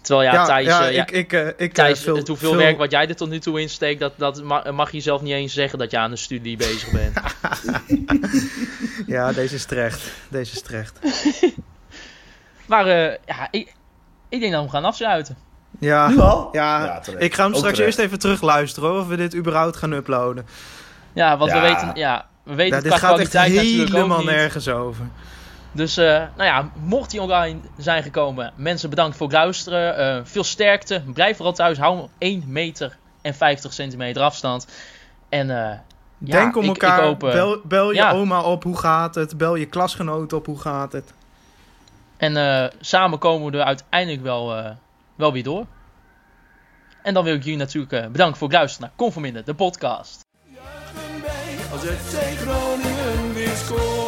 Terwijl 0.00 0.32
ja, 0.32 0.44
Thijs, 0.44 0.66
ja, 0.66 0.86
eh, 0.88 0.94
ja, 0.94 1.02
ik, 1.02 1.10
ik, 1.10 1.32
eh, 1.32 1.46
ik, 1.56 1.72
Thijs 1.72 2.06
eh, 2.06 2.14
het 2.14 2.28
hoeveel 2.28 2.56
werk 2.56 2.78
wat 2.78 2.90
jij 2.90 3.08
er 3.08 3.16
tot 3.16 3.28
nu 3.28 3.38
toe 3.38 3.60
insteekt, 3.60 4.00
dat, 4.00 4.12
dat 4.16 4.42
ma- 4.42 4.70
mag 4.72 4.92
je 4.92 5.00
zelf 5.00 5.22
niet 5.22 5.32
eens 5.32 5.52
zeggen 5.52 5.78
dat 5.78 5.90
je 5.90 5.98
aan 5.98 6.10
een 6.10 6.18
studie 6.18 6.56
bezig 6.56 6.90
bent. 6.90 7.18
Ja, 9.06 9.32
deze 9.32 9.54
is 9.54 9.64
terecht. 9.64 10.10
Deze 10.28 10.52
is 10.52 10.62
terecht. 10.62 10.98
maar 12.66 12.86
eh, 12.86 13.16
ja, 13.26 13.48
ik, 13.50 13.74
ik 14.28 14.40
denk 14.40 14.42
dat 14.42 14.50
we 14.50 14.56
hem 14.56 14.68
gaan 14.68 14.84
afsluiten. 14.84 15.36
Ja, 15.78 16.08
Nu 16.08 16.18
al? 16.20 16.48
ja, 16.52 17.00
terecht. 17.00 17.22
ik 17.22 17.34
ga 17.34 17.42
hem 17.44 17.54
straks 17.54 17.74
terecht. 17.76 17.98
eerst 17.98 18.06
even 18.06 18.18
terugluisteren 18.18 18.88
hoor, 18.90 19.00
of 19.00 19.06
we 19.06 19.16
dit 19.16 19.34
überhaupt 19.34 19.76
gaan 19.76 19.92
uploaden. 19.92 20.46
Ja, 21.12 21.36
want 21.36 21.50
we 21.50 21.56
Ja. 21.56 21.62
weten, 21.62 21.90
ja, 21.94 22.26
we 22.42 22.54
weten 22.54 22.76
Ja, 22.76 22.82
dit 22.82 22.92
qua 22.92 23.08
gaat 23.08 23.18
echt 23.18 23.32
helemaal 23.32 24.24
nergens 24.24 24.68
over. 24.68 25.04
Dus 25.72 25.96
eh, 25.96 26.04
nou 26.06 26.44
ja, 26.44 26.70
mocht 26.82 27.12
hij 27.12 27.20
online 27.20 27.60
zijn 27.78 28.02
gekomen, 28.02 28.52
mensen 28.56 28.90
bedankt 28.90 29.16
voor 29.16 29.26
het 29.26 29.36
luisteren. 29.36 29.96
Eh, 29.96 30.20
veel 30.24 30.44
sterkte. 30.44 31.02
Blijf 31.14 31.36
vooral 31.36 31.54
thuis. 31.54 31.78
Hou 31.78 32.08
1 32.18 32.44
meter 32.46 32.96
en 33.22 33.34
50 33.34 33.72
centimeter 33.72 34.22
afstand. 34.22 34.66
En 35.28 35.50
eh, 35.50 35.56
ja, 35.56 35.78
Denk 36.18 36.56
om 36.56 36.62
ik- 36.62 36.68
elkaar, 36.68 36.98
ik 36.98 37.04
hoop, 37.04 37.18
bel, 37.20 37.60
bel 37.64 37.90
je 37.90 37.96
ja. 37.96 38.12
oma 38.12 38.42
op, 38.42 38.62
hoe 38.62 38.78
gaat 38.78 39.14
het? 39.14 39.36
Bel 39.38 39.54
je 39.54 39.66
klasgenoot 39.66 40.32
op, 40.32 40.46
hoe 40.46 40.60
gaat 40.60 40.92
het? 40.92 41.12
En 42.16 42.36
eh, 42.36 42.70
samen 42.80 43.18
komen 43.18 43.50
we 43.52 43.58
er 43.58 43.64
uiteindelijk 43.64 44.22
wel, 44.22 44.56
eh, 44.56 44.70
wel 45.14 45.32
weer 45.32 45.42
door. 45.42 45.66
En 47.02 47.14
dan 47.14 47.24
wil 47.24 47.34
ik 47.34 47.42
jullie 47.44 47.58
natuurlijk 47.58 47.92
eh, 47.92 48.06
bedanken 48.06 48.36
voor 48.38 48.48
het 48.48 48.56
luisteren 48.56 48.86
naar 48.88 48.96
Conforminder, 48.96 49.44
de 49.44 49.54
podcast. 49.54 50.24
Juichen 50.44 51.22
wij 51.22 51.56
als 51.72 51.80
FC 51.80 52.38
Groningen 52.40 53.34
weer 53.34 53.48
scoort. 53.56 53.99